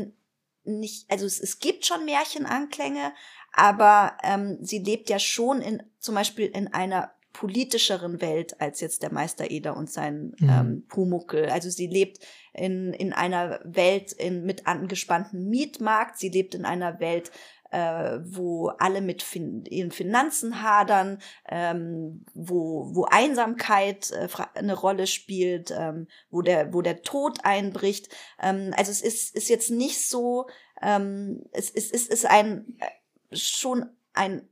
[0.63, 3.13] nicht, also es, es gibt schon Märchenanklänge,
[3.53, 9.03] aber ähm, sie lebt ja schon in, zum Beispiel in einer politischeren Welt als jetzt
[9.03, 10.49] der Meister Eder und sein mhm.
[10.49, 11.49] ähm, Pumuckel.
[11.49, 12.19] Also sie lebt
[12.53, 17.31] in, in einer Welt in, mit angespannten Mietmarkt, sie lebt in einer Welt
[17.71, 25.07] äh, wo alle mit fin ihren Finanzen hadern, ähm, wo, wo Einsamkeit äh, eine Rolle
[25.07, 28.09] spielt, ähm, wo, der, wo der Tod einbricht.
[28.41, 30.47] Ähm, also es ist, ist jetzt nicht so,
[30.81, 34.47] ähm, es, es, es ist ein äh, schon ein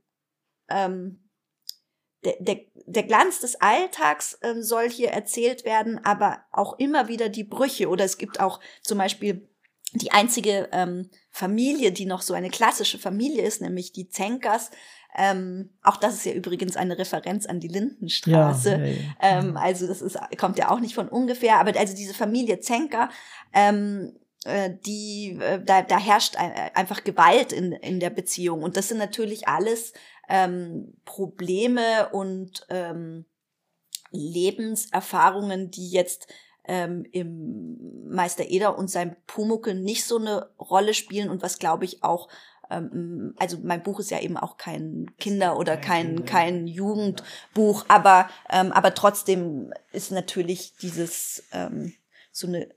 [0.68, 1.20] ähm,
[2.24, 7.28] der, der, der Glanz des Alltags ähm, soll hier erzählt werden, aber auch immer wieder
[7.28, 7.88] die Brüche.
[7.88, 9.48] Oder es gibt auch zum Beispiel
[9.94, 14.70] die einzige ähm, Familie, die noch so eine klassische Familie ist, nämlich die Zenkers.
[15.16, 18.70] Ähm, auch das ist ja übrigens eine Referenz an die Lindenstraße.
[18.70, 18.96] Ja, ja.
[19.20, 21.60] Ähm, also das ist, kommt ja auch nicht von ungefähr.
[21.60, 23.08] Aber also diese Familie Zenker,
[23.52, 28.62] ähm, äh, die, äh, da, da herrscht einfach Gewalt in, in der Beziehung.
[28.62, 29.92] Und das sind natürlich alles
[30.28, 33.26] ähm, Probleme und ähm,
[34.10, 36.26] Lebenserfahrungen, die jetzt
[36.66, 41.84] ähm, im Meister Eder und sein Pumuckel nicht so eine Rolle spielen und was glaube
[41.84, 42.28] ich auch
[42.70, 48.28] ähm, also mein Buch ist ja eben auch kein Kinder- oder kein, kein Jugendbuch, aber,
[48.50, 51.94] ähm, aber trotzdem ist natürlich dieses, ähm,
[52.32, 52.68] so eine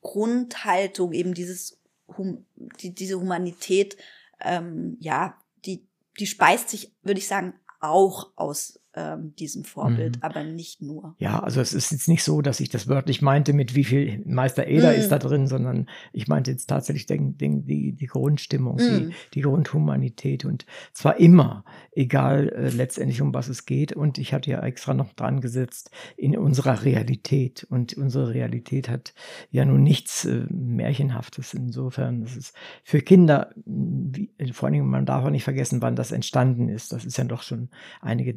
[0.00, 2.46] Grundhaltung, eben dieses, hum,
[2.80, 3.96] die, diese Humanität,
[4.40, 5.86] ähm, ja, die,
[6.18, 10.22] die speist sich, würde ich sagen, auch aus ähm, diesem Vorbild, mhm.
[10.22, 11.14] aber nicht nur.
[11.18, 14.22] Ja, also es ist jetzt nicht so, dass ich das wörtlich meinte, mit wie viel
[14.24, 14.98] Meister Eder mhm.
[14.98, 19.10] ist da drin, sondern ich meinte jetzt tatsächlich den, den, die, die Grundstimmung, mhm.
[19.10, 23.92] die, die Grundhumanität und zwar immer, egal äh, letztendlich um was es geht.
[23.92, 27.66] Und ich hatte ja extra noch dran gesetzt in unserer Realität.
[27.68, 29.14] Und unsere Realität hat
[29.50, 31.54] ja nun nichts äh, Märchenhaftes.
[31.54, 35.96] Insofern, das ist für Kinder, wie, vor allen Dingen, man darf auch nicht vergessen, wann
[35.96, 36.92] das entstanden ist.
[36.92, 37.68] Das ist ja doch schon
[38.00, 38.34] einige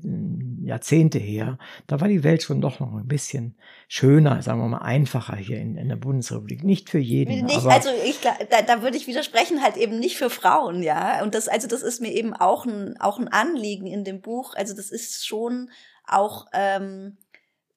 [0.64, 3.56] Jahrzehnte her, da war die Welt schon doch noch ein bisschen
[3.88, 6.64] schöner, sagen wir mal einfacher hier in, in der Bundesrepublik.
[6.64, 7.45] Nicht für jeden.
[7.45, 11.22] Nicht, also ich, da, da würde ich widersprechen, halt eben nicht für Frauen, ja.
[11.24, 14.54] Und das, also das ist mir eben auch ein, auch ein Anliegen in dem Buch.
[14.56, 15.70] Also das ist schon
[16.06, 17.18] auch ähm,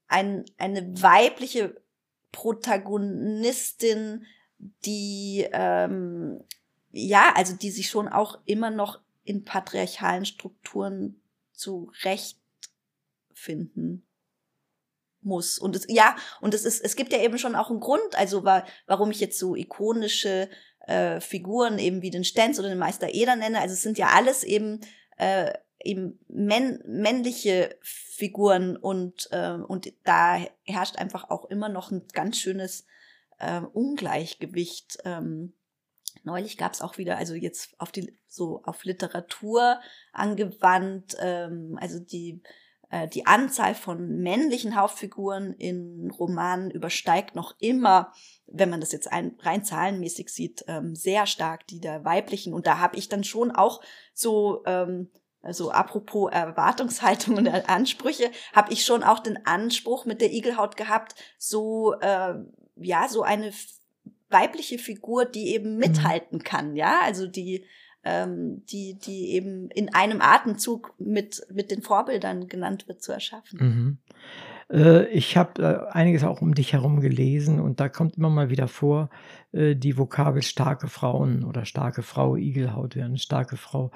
[0.09, 1.81] ein, eine weibliche
[2.33, 4.27] Protagonistin,
[4.85, 6.43] die ähm,
[6.93, 11.21] ja, also die sich schon auch immer noch in patriarchalen Strukturen
[13.33, 14.07] zurechtfinden
[15.21, 15.59] muss.
[15.59, 18.45] Und es, ja, und es ist, es gibt ja eben schon auch einen Grund, also
[18.45, 20.49] war, warum ich jetzt so ikonische
[20.87, 23.61] äh, Figuren eben wie den Stenz oder den Meister Eder nenne.
[23.61, 24.81] Also es sind ja alles eben
[25.19, 25.53] äh,
[25.85, 32.39] eben männ männliche Figuren und äh, und da herrscht einfach auch immer noch ein ganz
[32.39, 32.87] schönes
[33.39, 34.99] äh, Ungleichgewicht.
[35.05, 35.55] Ähm,
[36.25, 39.81] neulich gab es auch wieder, also jetzt auf die so auf Literatur
[40.13, 42.43] angewandt, ähm, also die
[42.93, 48.13] äh, die Anzahl von männlichen Hauptfiguren in Romanen übersteigt noch immer,
[48.47, 52.53] wenn man das jetzt ein, rein zahlenmäßig sieht, ähm, sehr stark die der weiblichen.
[52.53, 53.81] Und da habe ich dann schon auch
[54.13, 60.33] so ähm, also apropos Erwartungshaltung und Ansprüche, habe ich schon auch den Anspruch mit der
[60.33, 62.35] Igelhaut gehabt, so äh,
[62.77, 63.53] ja so eine
[64.29, 65.79] weibliche Figur, die eben mhm.
[65.79, 67.65] mithalten kann, ja, also die
[68.05, 73.59] ähm, die die eben in einem Atemzug mit mit den Vorbildern genannt wird zu erschaffen.
[73.61, 73.99] Mhm.
[74.71, 78.51] Äh, ich habe äh, einiges auch um dich herum gelesen und da kommt immer mal
[78.51, 79.11] wieder vor
[79.53, 83.91] äh, die Vokabel starke Frauen oder starke Frau, Igelhaut wäre eine starke Frau.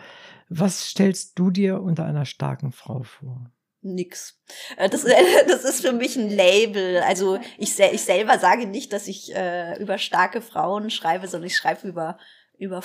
[0.49, 3.51] Was stellst du dir unter einer starken Frau vor?
[3.87, 4.39] nix.
[4.77, 5.05] Äh, das,
[5.49, 6.99] das ist für mich ein Label.
[6.99, 11.57] Also ich, ich selber sage nicht, dass ich äh, über starke Frauen schreibe, sondern ich
[11.57, 12.19] schreibe über,
[12.59, 12.83] über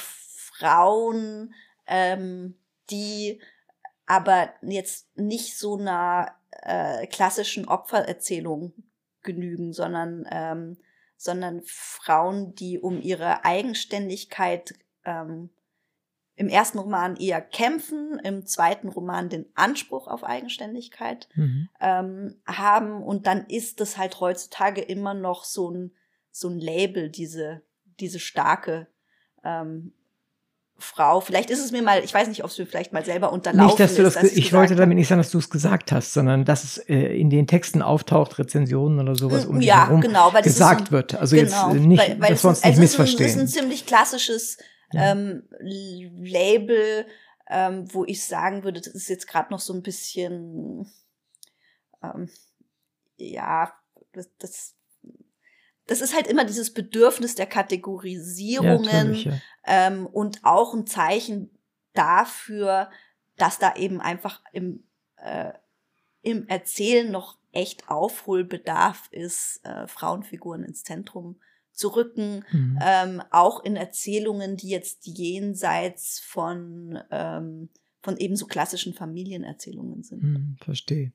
[0.58, 1.54] Frauen,
[1.88, 2.56] ähm,
[2.90, 3.40] die
[4.06, 8.74] aber jetzt nicht so einer äh, klassischen Opfererzählung
[9.24, 10.78] genügen, sondern, ähm,
[11.16, 14.74] sondern Frauen, die um ihre Eigenständigkeit
[15.06, 15.50] ähm,
[16.36, 21.70] im ersten Roman eher kämpfen, im zweiten Roman den Anspruch auf Eigenständigkeit mhm.
[21.80, 23.04] ähm, haben.
[23.04, 25.92] Und dann ist es halt heutzutage immer noch so ein,
[26.32, 27.62] so ein Label, diese,
[28.00, 28.88] diese starke
[29.44, 29.94] ähm,
[30.82, 31.22] Frau.
[31.22, 33.68] Vielleicht ist es mir mal, ich weiß nicht, ob es mir vielleicht mal selber unterlaufen
[33.68, 34.16] nicht, dass du ist.
[34.16, 36.78] Das, dass ich wollte damit nicht sagen, dass du es gesagt hast, sondern dass es
[36.78, 40.92] äh, in den Texten auftaucht, Rezensionen oder sowas um ja, dich herum genau, gesagt ein,
[40.92, 41.16] wird.
[41.16, 43.30] Also genau, jetzt nicht, weil, weil dass wir uns nicht also missverstehen.
[43.30, 44.58] Es ist ein ziemlich klassisches
[44.94, 47.06] ähm, Label,
[47.50, 50.90] ähm, wo ich sagen würde, das ist jetzt gerade noch so ein bisschen,
[52.04, 52.30] ähm,
[53.18, 53.74] ja,
[54.14, 54.76] das, das,
[55.88, 59.38] das ist halt immer dieses Bedürfnis der Kategorisierungen ja, ja.
[59.66, 61.50] ähm, und auch ein Zeichen
[61.94, 62.90] dafür,
[63.38, 64.84] dass da eben einfach im,
[65.18, 65.52] äh,
[66.22, 71.40] im Erzählen noch echt Aufholbedarf ist, äh, Frauenfiguren ins Zentrum
[71.72, 72.80] zu rücken, mhm.
[72.82, 77.70] ähm, auch in Erzählungen, die jetzt jenseits von ähm,
[78.02, 80.22] von ebenso klassischen Familienerzählungen sind.
[80.22, 81.12] Hm, verstehe.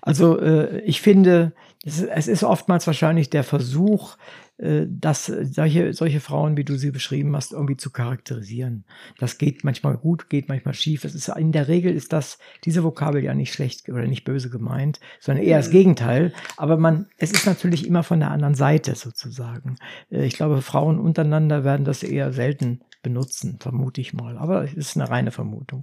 [0.00, 1.52] Also äh, ich finde,
[1.84, 4.16] es ist, es ist, oftmals wahrscheinlich der Versuch,
[4.56, 8.84] äh, dass solche, solche Frauen, wie du sie beschrieben hast, irgendwie zu charakterisieren.
[9.18, 11.04] Das geht manchmal gut, geht manchmal schief.
[11.04, 14.48] Es ist, in der Regel ist das, diese Vokabel ja nicht schlecht oder nicht böse
[14.48, 15.72] gemeint, sondern eher das mhm.
[15.72, 16.32] Gegenteil.
[16.56, 19.76] Aber man, es ist natürlich immer von der anderen Seite sozusagen.
[20.10, 24.38] Äh, ich glaube, Frauen untereinander werden das eher selten benutzen, vermute ich mal.
[24.38, 25.82] Aber es ist eine reine Vermutung.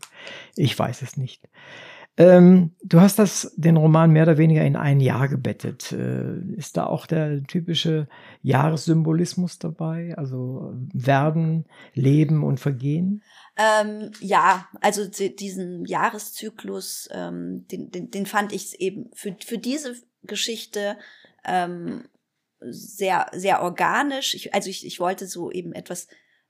[0.56, 1.42] Ich weiß es nicht.
[2.18, 5.94] Ähm, du hast das, den Roman mehr oder weniger in ein Jahr gebettet.
[5.94, 8.10] Äh, ist da auch der typische
[8.42, 10.14] Jahressymbolismus dabei?
[10.18, 13.24] Also werden, leben und vergehen?
[13.56, 19.96] Ähm, ja, also diesen Jahreszyklus, ähm, den, den, den fand ich eben für, für diese
[20.24, 20.98] Geschichte
[21.46, 22.04] ähm,
[22.60, 24.36] sehr, sehr organisch.
[24.36, 26.08] Ich, also ich, ich wollte so eben etwas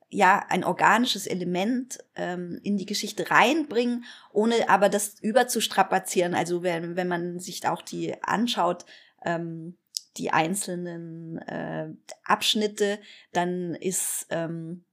[0.10, 6.34] ja ein organisches Element ähm, in die Geschichte reinbringen, ohne aber das überzustrapazieren.
[6.34, 8.86] Also wenn, wenn man sich auch die anschaut,
[9.24, 9.78] ähm,
[10.18, 11.90] die einzelnen äh,
[12.24, 13.00] Abschnitte,
[13.32, 14.84] dann ist ähm,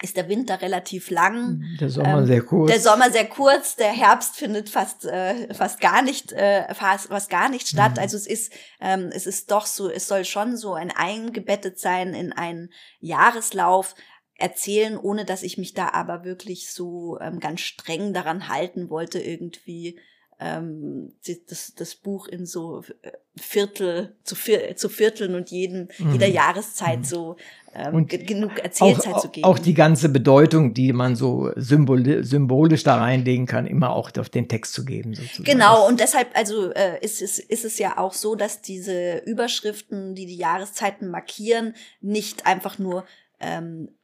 [0.00, 1.64] ist der Winter relativ lang.
[1.80, 2.70] Der Sommer ähm, sehr kurz.
[2.70, 3.74] Der Sommer sehr kurz.
[3.74, 7.92] Der Herbst findet fast äh, fast gar nicht äh, fast, fast gar nicht statt.
[7.92, 7.98] Mhm.
[7.98, 12.14] Also es ist ähm, es ist doch so, es soll schon so ein eingebettet sein
[12.14, 13.96] in einen Jahreslauf
[14.38, 19.18] erzählen, ohne dass ich mich da aber wirklich so ähm, ganz streng daran halten wollte,
[19.18, 19.98] irgendwie
[20.40, 21.12] ähm,
[21.48, 26.12] das, das Buch in so äh, Viertel zu, vier, zu Vierteln und jeden, mhm.
[26.12, 27.04] jeder Jahreszeit mhm.
[27.04, 27.36] so
[27.74, 29.44] ähm, genug Erzählzeit auch, zu geben.
[29.44, 34.28] Auch die ganze Bedeutung, die man so symbol symbolisch da reinlegen kann, immer auch auf
[34.28, 35.14] den Text zu geben.
[35.14, 35.44] Sozusagen.
[35.44, 40.14] Genau, und deshalb also äh, ist, es, ist es ja auch so, dass diese Überschriften,
[40.14, 43.04] die die Jahreszeiten markieren, nicht einfach nur
[43.40, 43.97] ähm, äh,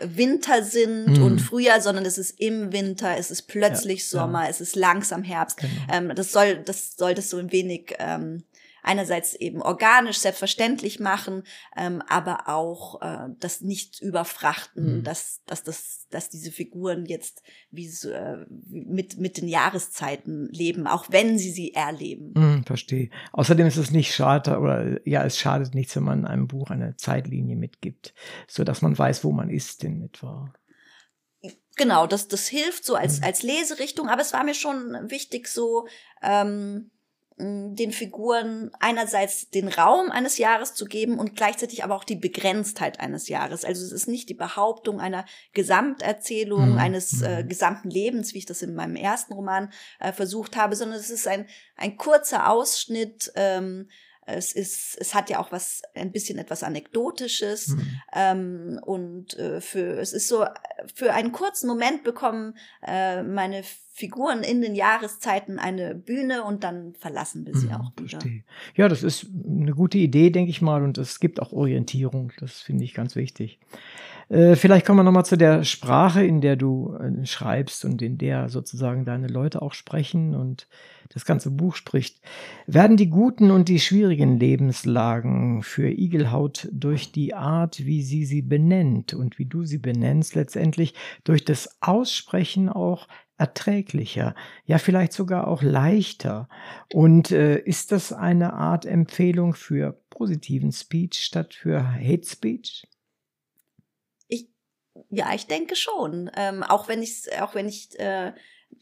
[0.00, 1.22] Winter sind mhm.
[1.22, 4.50] und Frühjahr, sondern es ist im Winter, es ist plötzlich ja, Sommer, ja.
[4.50, 5.58] es ist langsam Herbst.
[5.58, 5.72] Genau.
[5.90, 8.44] Ähm, das soll, das sollte so ein wenig ähm,
[8.84, 11.42] einerseits eben organisch selbstverständlich machen,
[11.76, 15.02] ähm, aber auch äh, das nicht überfrachten, mhm.
[15.02, 20.86] dass, dass, das, dass diese Figuren jetzt wie so, äh, mit, mit den Jahreszeiten leben,
[20.86, 22.32] auch wenn sie sie erleben.
[22.36, 23.10] Mhm, verstehe.
[23.32, 26.96] Außerdem ist es nicht schade oder ja, es schadet nichts, wenn man einem Buch eine
[26.96, 28.14] Zeitlinie mitgibt,
[28.46, 30.52] so dass man weiß, wo man ist in etwa.
[31.76, 33.24] Genau, das, das hilft so als, mhm.
[33.24, 35.88] als Leserichtung, aber es war mir schon wichtig, so
[36.22, 36.90] ähm,
[37.36, 43.00] den Figuren einerseits den Raum eines Jahres zu geben und gleichzeitig aber auch die Begrenztheit
[43.00, 43.64] eines Jahres.
[43.64, 46.78] Also es ist nicht die Behauptung einer Gesamterzählung, mhm.
[46.78, 47.48] eines äh, mhm.
[47.48, 51.26] gesamten Lebens, wie ich das in meinem ersten Roman äh, versucht habe, sondern es ist
[51.26, 53.88] ein, ein kurzer Ausschnitt ähm,
[54.26, 57.68] es ist, es hat ja auch was, ein bisschen etwas Anekdotisches.
[57.68, 58.00] Mhm.
[58.14, 60.44] Ähm, und äh, für, es ist so,
[60.94, 62.56] für einen kurzen Moment bekommen
[62.86, 63.62] äh, meine
[63.96, 68.20] Figuren in den Jahreszeiten eine Bühne und dann verlassen wir sie mhm, auch wieder.
[68.20, 68.44] Verstehe.
[68.74, 70.82] Ja, das ist eine gute Idee, denke ich mal.
[70.82, 72.32] Und es gibt auch Orientierung.
[72.40, 73.60] Das finde ich ganz wichtig.
[74.28, 78.18] Äh, vielleicht kommen wir nochmal zu der Sprache, in der du äh, schreibst und in
[78.18, 80.68] der sozusagen deine Leute auch sprechen und
[81.12, 82.20] das ganze Buch spricht.
[82.66, 88.42] Werden die guten und die schwierigen Lebenslagen für Igelhaut durch die Art, wie sie sie
[88.42, 90.94] benennt und wie du sie benennst, letztendlich
[91.24, 93.06] durch das Aussprechen auch
[93.36, 96.48] erträglicher, ja vielleicht sogar auch leichter.
[96.92, 102.86] Und äh, ist das eine Art Empfehlung für positiven Speech statt für Hate Speech?
[105.10, 106.30] Ja, ich denke schon.
[106.36, 108.32] Ähm, auch wenn ich, auch wenn ich äh,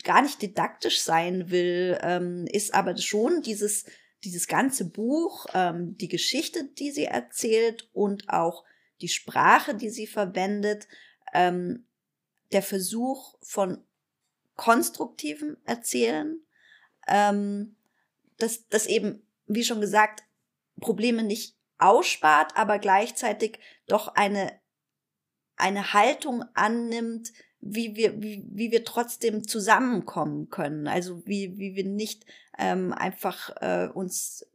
[0.04, 3.84] gar nicht didaktisch sein will, ähm, ist aber schon dieses,
[4.24, 8.64] dieses ganze Buch, ähm, die Geschichte, die sie erzählt und auch
[9.00, 10.86] die Sprache, die sie verwendet,
[11.32, 11.86] ähm,
[12.52, 13.82] der Versuch von
[14.56, 16.40] konstruktivem Erzählen,
[17.08, 17.76] ähm,
[18.38, 20.22] dass das eben, wie schon gesagt,
[20.80, 24.61] Probleme nicht ausspart, aber gleichzeitig doch eine
[25.56, 30.88] eine Haltung annimmt, wie wir, wie, wie wir trotzdem zusammenkommen können.
[30.88, 32.26] Also wie, wie wir nicht
[32.58, 34.46] ähm, einfach äh, uns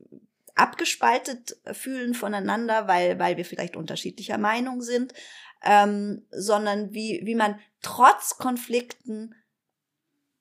[0.55, 5.13] abgespaltet fühlen voneinander, weil, weil wir vielleicht unterschiedlicher Meinung sind,
[5.63, 9.35] ähm, sondern wie, wie man trotz Konflikten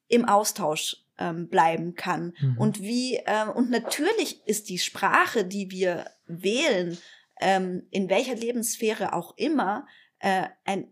[0.08, 2.34] im Austausch ähm, bleiben kann.
[2.40, 2.58] Mhm.
[2.58, 6.98] Und wie, ähm, und natürlich ist die Sprache, die wir wählen,
[7.40, 9.86] ähm, in welcher Lebenssphäre auch immer,
[10.20, 10.88] äh, ein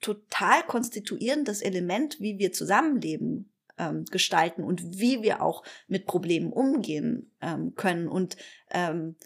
[0.00, 7.32] total konstituierendes Element, wie wir zusammenleben ähm, gestalten und wie wir auch mit Problemen umgehen
[7.40, 8.08] ähm, können.
[8.08, 8.36] Und
[8.70, 9.16] ähm,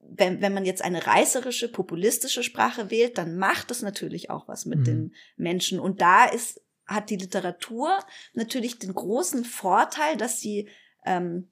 [0.00, 4.66] wenn, wenn man jetzt eine reißerische, populistische Sprache wählt, dann macht das natürlich auch was
[4.66, 4.84] mit mhm.
[4.84, 5.80] den Menschen.
[5.80, 7.98] Und da ist, hat die Literatur
[8.34, 10.68] natürlich den großen Vorteil, dass sie
[11.04, 11.48] ähm,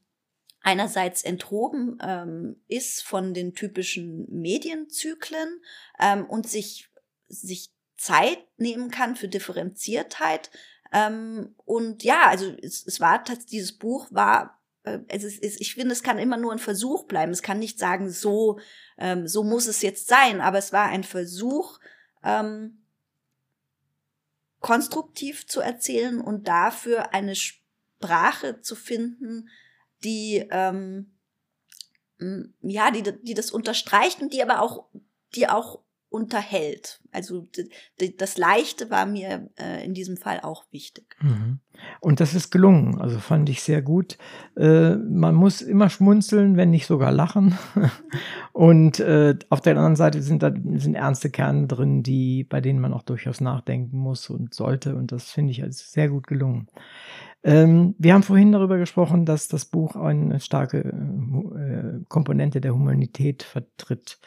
[0.64, 5.60] einerseits enthoben ähm, ist von den typischen Medienzyklen
[6.00, 6.90] ähm, und sich,
[7.28, 10.50] sich Zeit nehmen kann für Differenziertheit.
[10.90, 15.92] Ähm, und ja, also es, es war dieses Buch war äh, es ist, ich finde,
[15.92, 17.32] es kann immer nur ein Versuch bleiben.
[17.32, 18.58] Es kann nicht sagen, so,
[18.96, 20.40] ähm, so muss es jetzt sein.
[20.40, 21.78] Aber es war ein Versuch,
[22.22, 22.84] ähm,
[24.60, 29.50] konstruktiv zu erzählen und dafür eine Sprache zu finden,
[30.04, 31.14] die ähm,
[32.60, 34.86] ja, die, die das unterstreicht und die aber auch,
[35.34, 35.83] die auch
[36.14, 37.00] unterhält.
[37.10, 37.48] Also
[38.18, 41.16] das Leichte war mir äh, in diesem Fall auch wichtig.
[41.20, 41.58] Mhm.
[41.98, 43.00] Und das ist gelungen.
[43.00, 44.16] Also fand ich sehr gut.
[44.56, 47.58] Äh, man muss immer schmunzeln, wenn nicht sogar lachen.
[48.52, 52.78] Und äh, auf der anderen Seite sind da sind ernste Kerne drin, die bei denen
[52.78, 54.94] man auch durchaus nachdenken muss und sollte.
[54.94, 56.68] Und das finde ich als sehr gut gelungen.
[57.42, 63.42] Ähm, wir haben vorhin darüber gesprochen, dass das Buch eine starke äh, Komponente der Humanität
[63.42, 64.18] vertritt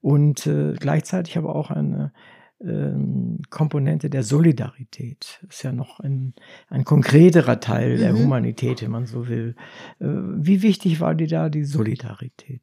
[0.00, 2.12] und äh, gleichzeitig aber auch eine
[2.60, 5.44] ähm, Komponente der Solidarität.
[5.48, 6.34] Ist ja noch ein,
[6.68, 8.00] ein konkreterer Teil mhm.
[8.00, 9.56] der Humanität, wenn man so will.
[10.00, 12.62] Äh, wie wichtig war dir da die Solidarität?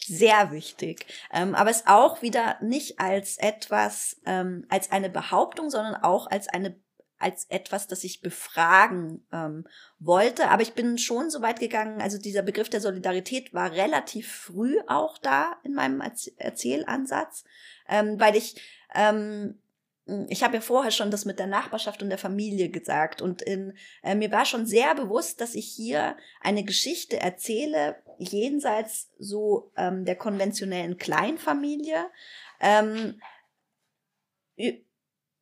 [0.00, 1.06] Sehr wichtig.
[1.32, 6.48] Ähm, aber es auch wieder nicht als etwas, ähm, als eine Behauptung, sondern auch als
[6.48, 6.76] eine
[7.24, 9.66] als etwas, das ich befragen ähm,
[9.98, 10.50] wollte.
[10.50, 14.76] Aber ich bin schon so weit gegangen, also dieser Begriff der Solidarität war relativ früh
[14.86, 16.02] auch da in meinem
[16.36, 17.44] Erzählansatz,
[17.88, 18.60] ähm, weil ich
[18.94, 19.58] ähm,
[20.28, 23.72] ich habe ja vorher schon das mit der Nachbarschaft und der Familie gesagt und in,
[24.02, 30.04] äh, mir war schon sehr bewusst, dass ich hier eine Geschichte erzähle jenseits so ähm,
[30.04, 32.04] der konventionellen Kleinfamilie.
[32.60, 33.18] Ähm,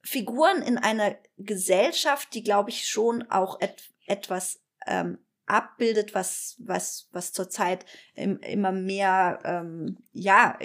[0.04, 7.08] Figuren in einer Gesellschaft, die, glaube ich, schon auch et etwas ähm, abbildet, was, was,
[7.12, 7.84] was zurzeit
[8.14, 10.58] im, immer mehr, ähm, ja,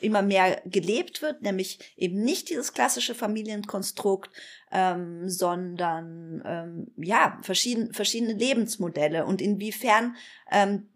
[0.00, 4.30] immer mehr gelebt wird, nämlich eben nicht dieses klassische Familienkonstrukt,
[4.70, 10.16] ähm, sondern ähm, ja, verschiedene, verschiedene Lebensmodelle und inwiefern
[10.50, 10.88] ähm,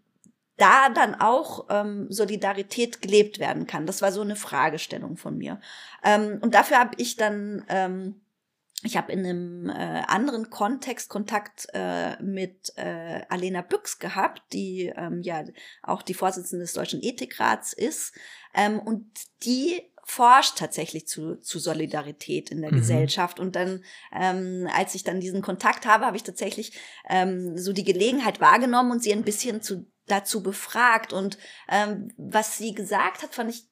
[0.57, 3.85] da dann auch ähm, Solidarität gelebt werden kann.
[3.85, 5.59] Das war so eine Fragestellung von mir.
[6.03, 8.21] Ähm, und dafür habe ich dann, ähm,
[8.83, 14.93] ich habe in einem äh, anderen Kontext Kontakt äh, mit äh, Alena Büchs gehabt, die
[14.95, 15.43] ähm, ja
[15.83, 18.13] auch die Vorsitzende des Deutschen Ethikrats ist.
[18.53, 19.05] Ähm, und
[19.43, 22.77] die forscht tatsächlich zu, zu Solidarität in der mhm.
[22.77, 23.39] Gesellschaft.
[23.39, 27.83] Und dann, ähm, als ich dann diesen Kontakt habe, habe ich tatsächlich ähm, so die
[27.83, 31.13] Gelegenheit wahrgenommen und sie ein bisschen zu dazu befragt.
[31.13, 31.37] Und
[31.69, 33.67] ähm, was sie gesagt hat, fand ich,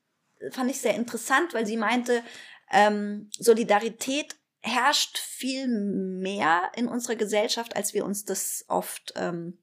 [0.51, 2.23] fand ich sehr interessant, weil sie meinte,
[2.71, 9.59] ähm, Solidarität herrscht viel mehr in unserer Gesellschaft, als wir uns das oft, ähm,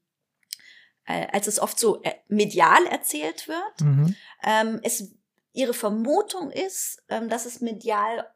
[1.05, 3.81] äh, als es oft so äh, medial erzählt wird.
[3.81, 4.15] Mhm.
[4.43, 5.13] Ähm, es,
[5.53, 8.31] ihre Vermutung ist, ähm, dass es medial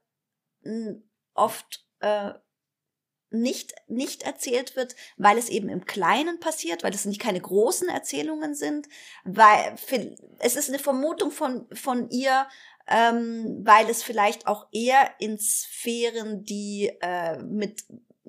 [1.33, 2.33] oft äh,
[3.31, 7.87] nicht, nicht erzählt wird, weil es eben im Kleinen passiert, weil es nicht keine großen
[7.87, 8.87] Erzählungen sind,
[9.23, 9.75] weil
[10.39, 12.47] es ist eine Vermutung von, von ihr,
[12.89, 17.83] ähm, weil es vielleicht auch eher in Sphären, die äh, mit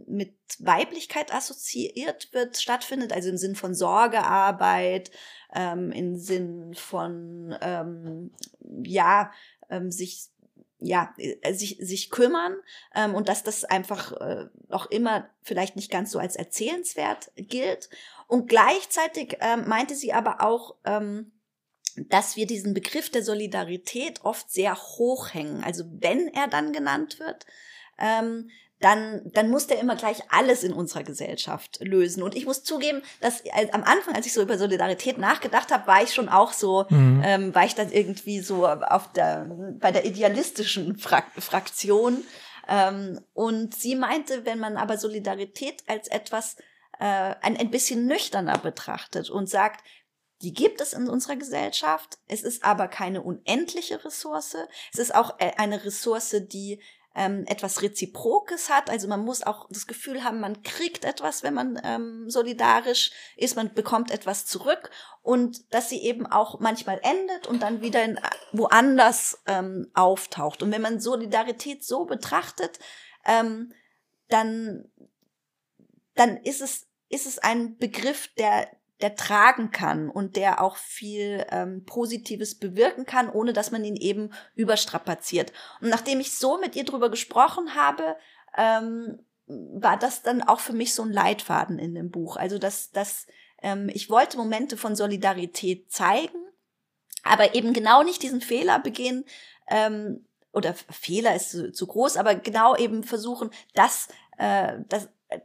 [0.07, 5.11] mit Weiblichkeit assoziiert wird, stattfindet, also im Sinn von Sorgearbeit,
[5.55, 8.33] ähm, im Sinn von ähm,
[8.83, 9.31] ja
[9.69, 10.31] ähm, sich
[10.81, 12.57] ja, äh, sich, sich kümmern
[12.95, 17.91] ähm, und dass das einfach äh, auch immer vielleicht nicht ganz so als erzählenswert gilt.
[18.27, 21.33] Und gleichzeitig ähm, meinte sie aber auch, ähm,
[21.97, 25.63] dass wir diesen Begriff der Solidarität oft sehr hoch hängen.
[25.65, 27.47] Also wenn er dann genannt wird,
[27.99, 32.23] ähm, dann, dann muss der immer gleich alles in unserer Gesellschaft lösen.
[32.23, 36.03] Und ich muss zugeben, dass am Anfang, als ich so über Solidarität nachgedacht habe, war
[36.03, 37.23] ich schon auch so, mhm.
[37.25, 39.47] ähm, war ich dann irgendwie so auf der,
[39.79, 42.25] bei der idealistischen Frak Fraktion.
[42.69, 46.57] Ähm, und sie meinte, wenn man aber Solidarität als etwas
[46.99, 49.85] äh, ein, ein bisschen nüchterner betrachtet und sagt,
[50.43, 52.19] die gibt es in unserer Gesellschaft.
[52.27, 54.57] Es ist aber keine unendliche Ressource.
[54.93, 56.81] Es ist auch äh, eine Ressource, die
[57.15, 58.89] ähm, etwas Reziprokes hat.
[58.89, 63.57] Also man muss auch das Gefühl haben, man kriegt etwas, wenn man ähm, solidarisch ist,
[63.57, 64.91] man bekommt etwas zurück
[65.23, 68.19] und dass sie eben auch manchmal endet und dann wieder in,
[68.53, 70.63] woanders ähm, auftaucht.
[70.63, 72.79] Und wenn man Solidarität so betrachtet,
[73.25, 73.73] ähm,
[74.29, 74.89] dann,
[76.15, 78.71] dann ist es, ist es ein Begriff, der
[79.03, 83.97] der tragen kann und der auch viel ähm, Positives bewirken kann, ohne dass man ihn
[83.97, 85.53] eben überstrapaziert.
[85.81, 88.17] Und nachdem ich so mit ihr drüber gesprochen habe,
[88.57, 92.37] ähm, war das dann auch für mich so ein Leitfaden in dem Buch.
[92.37, 93.27] Also dass, dass
[93.63, 96.39] ähm, ich wollte Momente von Solidarität zeigen,
[97.23, 99.25] aber eben genau nicht diesen Fehler begehen,
[99.69, 105.41] ähm, oder Fehler ist zu, zu groß, aber genau eben versuchen, dass, äh, dass äh,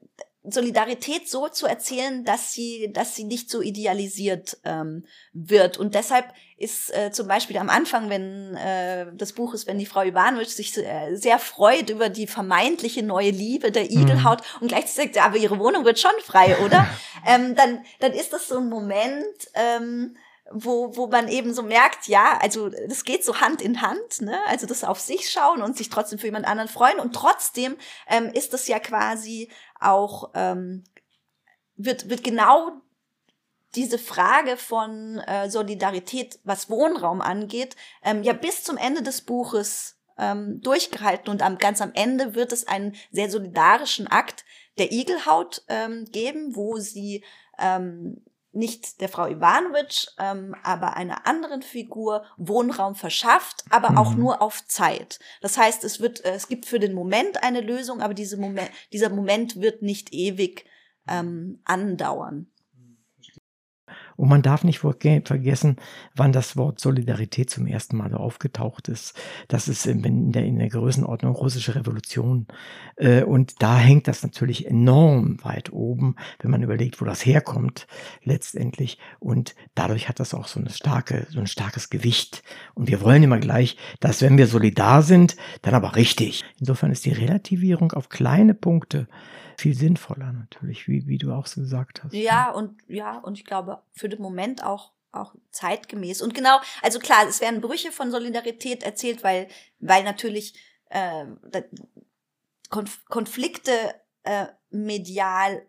[0.50, 5.78] Solidarität so zu erzählen, dass sie, dass sie nicht so idealisiert ähm, wird.
[5.78, 6.26] Und deshalb
[6.58, 10.50] ist äh, zum Beispiel am Anfang, wenn äh, das Buch ist, wenn die Frau Ivanovic
[10.50, 14.62] sich äh, sehr freut über die vermeintliche neue Liebe der Igelhaut mhm.
[14.62, 16.88] und gleichzeitig sagt, aber ihre Wohnung wird schon frei, oder?
[17.28, 20.16] ähm, dann, dann ist das so ein Moment, ähm,
[20.52, 24.38] wo, wo man eben so merkt, ja, also das geht so Hand in Hand, ne?
[24.48, 27.00] Also das auf sich schauen und sich trotzdem für jemand anderen freuen.
[27.00, 27.78] Und trotzdem
[28.08, 29.50] ähm, ist das ja quasi
[29.86, 30.84] auch, ähm,
[31.76, 32.72] wird, wird genau
[33.76, 40.00] diese Frage von äh, Solidarität, was Wohnraum angeht, ähm, ja bis zum Ende des Buches
[40.18, 41.30] ähm, durchgehalten.
[41.30, 44.46] Und am, ganz am Ende wird es einen sehr solidarischen Akt
[44.78, 47.24] der Igelhaut ähm, geben, wo sie
[47.60, 48.24] ähm,
[48.56, 53.97] nicht der Frau Ivanovic, ähm, aber einer anderen Figur Wohnraum verschafft, aber mhm.
[53.97, 55.20] auch nur auf Zeit.
[55.41, 58.70] Das heißt, es wird, äh, es gibt für den Moment eine Lösung, aber diese Moment,
[58.93, 60.66] dieser Moment wird nicht ewig
[61.08, 62.51] ähm, andauern.
[64.16, 65.78] Und man darf nicht vergessen,
[66.16, 69.13] wann das Wort Solidarität zum ersten Mal aufgetaucht ist.
[69.47, 72.47] Das ist in der, in der Größenordnung russische Revolution.
[72.95, 77.88] Äh, und da hängt das natürlich enorm weit oben, wenn man überlegt, wo das herkommt,
[78.24, 78.97] letztendlich.
[79.20, 82.43] Und dadurch hat das auch so eine starke, so ein starkes Gewicht.
[82.74, 86.43] Und wir wollen immer gleich, dass wenn wir solidar sind, dann aber richtig.
[86.59, 89.07] Insofern ist die Relativierung auf kleine Punkte
[89.58, 92.14] viel sinnvoller natürlich, wie, wie du auch so gesagt hast.
[92.14, 96.22] Ja, und ja, und ich glaube, für den Moment auch auch zeitgemäß.
[96.22, 99.47] Und genau, also klar, es werden Brüche von Solidarität erzählt, weil,
[99.80, 100.53] weil natürlich
[100.89, 101.26] äh,
[102.70, 103.72] Konf Konflikte
[104.24, 105.66] äh, medial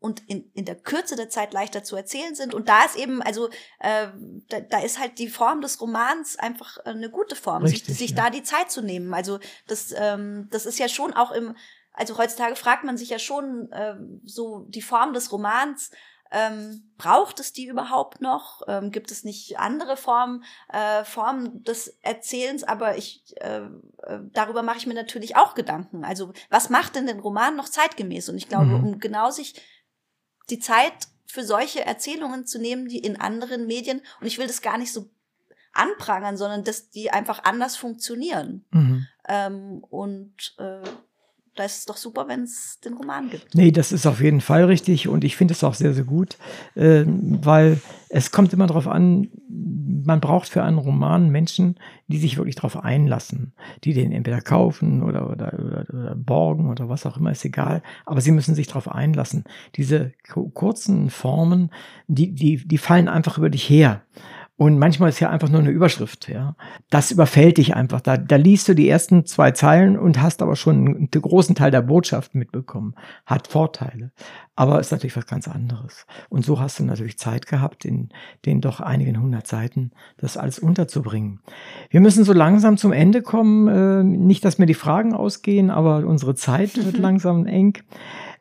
[0.00, 2.54] und in, in der Kürze der Zeit leichter zu erzählen sind.
[2.54, 4.08] Und da ist eben, also äh,
[4.48, 8.10] da, da ist halt die Form des Romans einfach eine gute Form, Richtig, sich, sich
[8.10, 8.24] ja.
[8.24, 9.12] da die Zeit zu nehmen.
[9.12, 11.54] Also das, ähm, das ist ja schon auch im
[12.00, 13.94] also heutzutage fragt man sich ja schon äh,
[14.24, 15.90] so die Form des Romans.
[16.32, 18.62] Ähm, braucht es die überhaupt noch?
[18.68, 22.64] Ähm, gibt es nicht andere Formen, äh, Formen des Erzählens?
[22.64, 23.62] Aber ich äh,
[24.04, 26.04] äh, darüber mache ich mir natürlich auch Gedanken.
[26.04, 28.30] Also was macht denn den Roman noch zeitgemäß?
[28.30, 28.84] Und ich glaube, mhm.
[28.84, 29.60] um genau sich
[30.48, 30.94] die Zeit
[31.26, 34.92] für solche Erzählungen zu nehmen, die in anderen Medien, und ich will das gar nicht
[34.92, 35.10] so
[35.72, 38.64] anprangern, sondern dass die einfach anders funktionieren.
[38.70, 39.06] Mhm.
[39.28, 40.82] Ähm, und äh,
[41.60, 43.54] da ist es doch super, wenn es den Roman gibt.
[43.54, 46.38] Nee, das ist auf jeden Fall richtig und ich finde es auch sehr, sehr gut,
[46.74, 52.38] äh, weil es kommt immer darauf an, man braucht für einen Roman Menschen, die sich
[52.38, 53.52] wirklich darauf einlassen,
[53.84, 57.82] die den entweder kaufen oder, oder, oder, oder, borgen oder was auch immer, ist egal,
[58.06, 59.44] aber sie müssen sich darauf einlassen.
[59.76, 60.12] Diese
[60.54, 61.70] kurzen Formen,
[62.08, 64.02] die, die, die fallen einfach über dich her.
[64.60, 66.54] Und manchmal ist ja einfach nur eine Überschrift, ja.
[66.90, 68.02] Das überfällt dich einfach.
[68.02, 71.70] Da, da liest du die ersten zwei Zeilen und hast aber schon einen großen Teil
[71.70, 72.94] der Botschaft mitbekommen.
[73.24, 74.12] Hat Vorteile.
[74.56, 76.04] Aber ist natürlich was ganz anderes.
[76.28, 78.10] Und so hast du natürlich Zeit gehabt, in
[78.44, 81.40] den doch einigen hundert Seiten das alles unterzubringen.
[81.88, 83.66] Wir müssen so langsam zum Ende kommen.
[83.66, 87.78] Äh, nicht, dass mir die Fragen ausgehen, aber unsere Zeit wird langsam eng.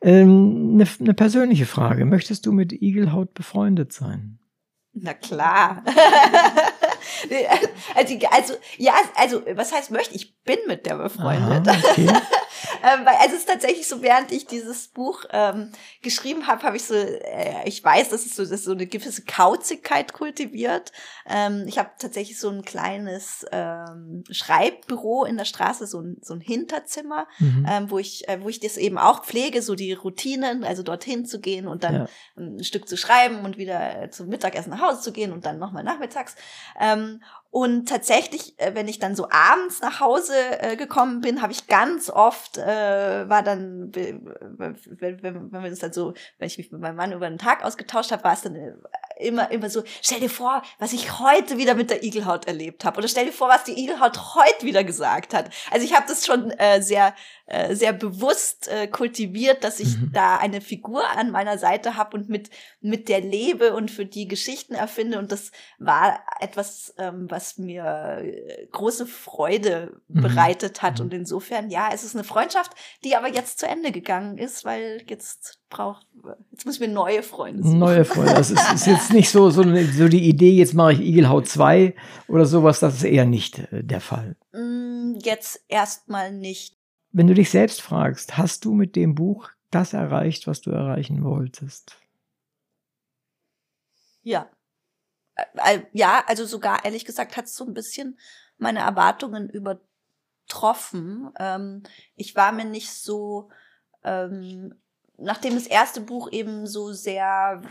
[0.01, 2.03] Ähm, eine, eine persönliche Frage.
[2.03, 4.38] Möchtest du mit Igelhaut befreundet sein?
[4.93, 5.83] Na klar.
[7.95, 10.15] also, also, ja, also, was heißt möchte?
[10.15, 11.67] Ich bin mit der befreundet.
[11.67, 12.07] Aha, okay.
[12.83, 15.71] ähm, weil also es ist tatsächlich so, während ich dieses Buch ähm,
[16.01, 19.23] geschrieben habe, habe ich so, äh, ich weiß, dass es so, dass so eine gewisse
[19.23, 20.91] Kauzigkeit kultiviert.
[21.27, 26.33] Ähm, ich habe tatsächlich so ein kleines ähm, Schreibbüro in der Straße, so ein, so
[26.33, 27.65] ein Hinterzimmer, mhm.
[27.69, 31.25] ähm, wo ich, äh, wo ich das eben auch pflege, so die Routinen, also dorthin
[31.25, 32.05] zu gehen und dann ja.
[32.37, 35.83] ein Stück zu schreiben und wieder zum Mittagessen nach Hause zu gehen und dann nochmal
[35.83, 36.35] nachmittags.
[36.79, 37.21] Ähm,
[37.51, 41.65] und tatsächlich, äh, wenn ich dann so abends nach Hause äh, gekommen bin, habe ich
[41.65, 46.71] ganz oft, äh, war dann, wenn, wenn, wenn wir das dann so, wenn ich mich
[46.71, 48.73] mit meinem Mann über den Tag ausgetauscht habe, war es dann äh,
[49.19, 52.97] immer, immer so, stell dir vor, was ich heute wieder mit der Igelhaut erlebt habe.
[52.97, 55.49] Oder stell dir vor, was die Igelhaut heute wieder gesagt hat.
[55.71, 57.13] Also ich habe das schon äh, sehr,
[57.45, 60.11] äh, sehr bewusst äh, kultiviert, dass ich mhm.
[60.13, 62.49] da eine Figur an meiner Seite habe und mit,
[62.81, 65.19] mit der lebe und für die Geschichten erfinde.
[65.19, 70.21] Und das war etwas, ähm, was mir äh, große Freude mhm.
[70.21, 70.99] bereitet hat.
[70.99, 71.05] Mhm.
[71.05, 72.71] Und insofern, ja, es ist eine Freundschaft,
[73.03, 76.05] die aber jetzt zu Ende gegangen ist, weil jetzt braucht,
[76.51, 77.79] jetzt müssen wir neue Freunde suchen.
[77.79, 78.33] Neue Freunde.
[78.33, 81.95] Das ist, ist jetzt nicht so, so, so die Idee, jetzt mache ich Igelhaut 2
[82.27, 84.35] oder sowas, das ist eher nicht äh, der Fall.
[84.51, 86.77] Mm, jetzt erstmal nicht.
[87.11, 91.23] Wenn du dich selbst fragst, hast du mit dem Buch das erreicht, was du erreichen
[91.23, 91.97] wolltest?
[94.23, 94.49] Ja.
[95.35, 98.17] Äh, ja, also sogar ehrlich gesagt hat es so ein bisschen
[98.57, 101.31] meine Erwartungen übertroffen.
[101.39, 101.83] Ähm,
[102.15, 103.49] ich war mir nicht so,
[104.03, 104.73] ähm,
[105.21, 107.61] nachdem das erste Buch eben so sehr,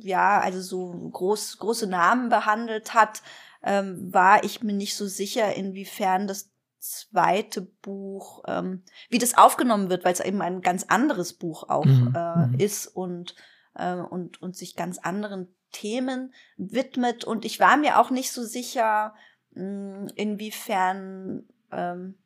[0.00, 3.22] ja, also so groß, große Namen behandelt hat,
[3.62, 9.90] ähm, war ich mir nicht so sicher, inwiefern das zweite Buch, ähm, wie das aufgenommen
[9.90, 12.60] wird, weil es eben ein ganz anderes Buch auch Mhm, äh, mhm.
[12.60, 13.34] ist und,
[13.74, 17.24] äh, und, und sich ganz anderen Themen widmet.
[17.24, 19.14] Und ich war mir auch nicht so sicher,
[19.52, 22.18] mh, inwiefern ähm,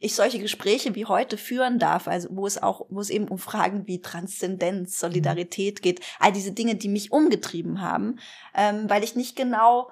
[0.00, 3.38] ich solche Gespräche wie heute führen darf, also wo es auch, wo es eben um
[3.38, 8.18] Fragen wie Transzendenz, Solidarität geht, all diese Dinge, die mich umgetrieben haben,
[8.54, 9.90] ähm, weil ich nicht genau,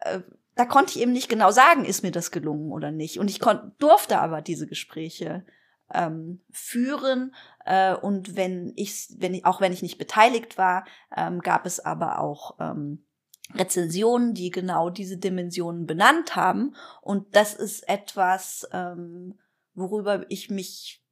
[0.00, 0.20] äh,
[0.54, 3.18] da konnte ich eben nicht genau sagen, ist mir das gelungen oder nicht.
[3.18, 3.40] Und ich
[3.78, 5.46] durfte aber diese Gespräche
[5.94, 7.34] ähm, führen
[7.64, 10.84] äh, und wenn ich, wenn ich, auch wenn ich nicht beteiligt war,
[11.16, 13.04] ähm, gab es aber auch ähm,
[13.54, 16.74] Rezensionen, die genau diese Dimensionen benannt haben.
[17.00, 19.38] Und das ist etwas, ähm,
[19.74, 21.02] worüber ich mich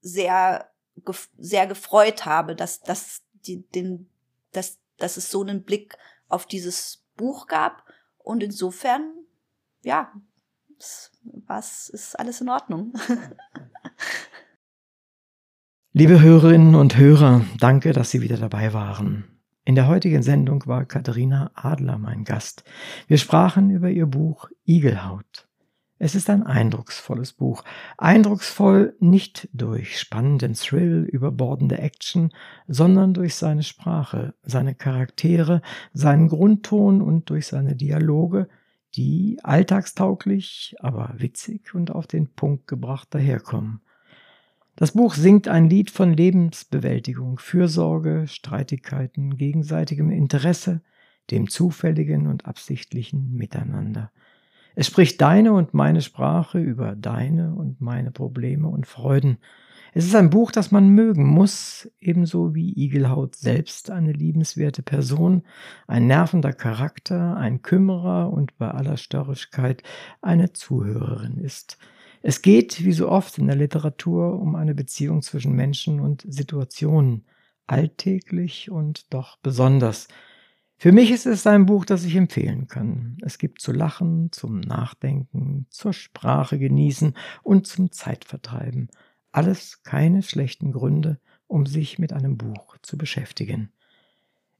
[0.00, 0.70] sehr,
[1.04, 4.08] gef sehr gefreut habe, dass, dass, die, den,
[4.52, 5.98] dass, dass es so einen Blick
[6.28, 7.84] auf dieses Buch gab.
[8.18, 9.12] Und insofern,
[9.82, 10.12] ja,
[11.46, 12.94] was ist alles in Ordnung.
[15.92, 19.33] Liebe Hörerinnen und Hörer, danke, dass Sie wieder dabei waren.
[19.66, 22.64] In der heutigen Sendung war Katharina Adler mein Gast.
[23.06, 25.48] Wir sprachen über ihr Buch Igelhaut.
[25.98, 27.64] Es ist ein eindrucksvolles Buch.
[27.96, 32.30] Eindrucksvoll nicht durch spannenden Thrill, überbordende Action,
[32.68, 35.62] sondern durch seine Sprache, seine Charaktere,
[35.94, 38.48] seinen Grundton und durch seine Dialoge,
[38.96, 43.80] die alltagstauglich, aber witzig und auf den Punkt gebracht daherkommen.
[44.76, 50.82] Das Buch singt ein Lied von Lebensbewältigung, Fürsorge, Streitigkeiten, gegenseitigem Interesse,
[51.30, 54.10] dem zufälligen und absichtlichen Miteinander.
[54.74, 59.38] Es spricht deine und meine Sprache über deine und meine Probleme und Freuden.
[59.92, 65.44] Es ist ein Buch, das man mögen muss, ebenso wie Igelhaut selbst eine liebenswerte Person,
[65.86, 69.84] ein nervender Charakter, ein Kümmerer und bei aller Störrigkeit
[70.20, 71.78] eine Zuhörerin ist.
[72.26, 77.26] Es geht, wie so oft in der Literatur, um eine Beziehung zwischen Menschen und Situationen,
[77.66, 80.08] alltäglich und doch besonders.
[80.78, 83.18] Für mich ist es ein Buch, das ich empfehlen kann.
[83.20, 88.88] Es gibt zu lachen, zum Nachdenken, zur Sprache genießen und zum Zeitvertreiben.
[89.30, 93.70] Alles keine schlechten Gründe, um sich mit einem Buch zu beschäftigen.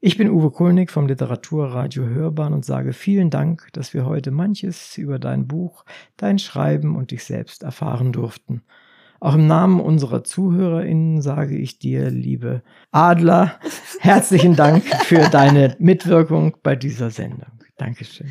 [0.06, 4.98] Ich bin Uwe Kulnig vom Literaturradio Hörbahn und sage vielen Dank, dass wir heute manches
[4.98, 5.86] über dein Buch,
[6.18, 8.60] dein Schreiben und dich selbst erfahren durften.
[9.18, 13.58] Auch im Namen unserer ZuhörerInnen sage ich dir, liebe Adler,
[14.00, 17.52] herzlichen Dank für deine Mitwirkung bei dieser Sendung.
[17.78, 18.30] Dankeschön.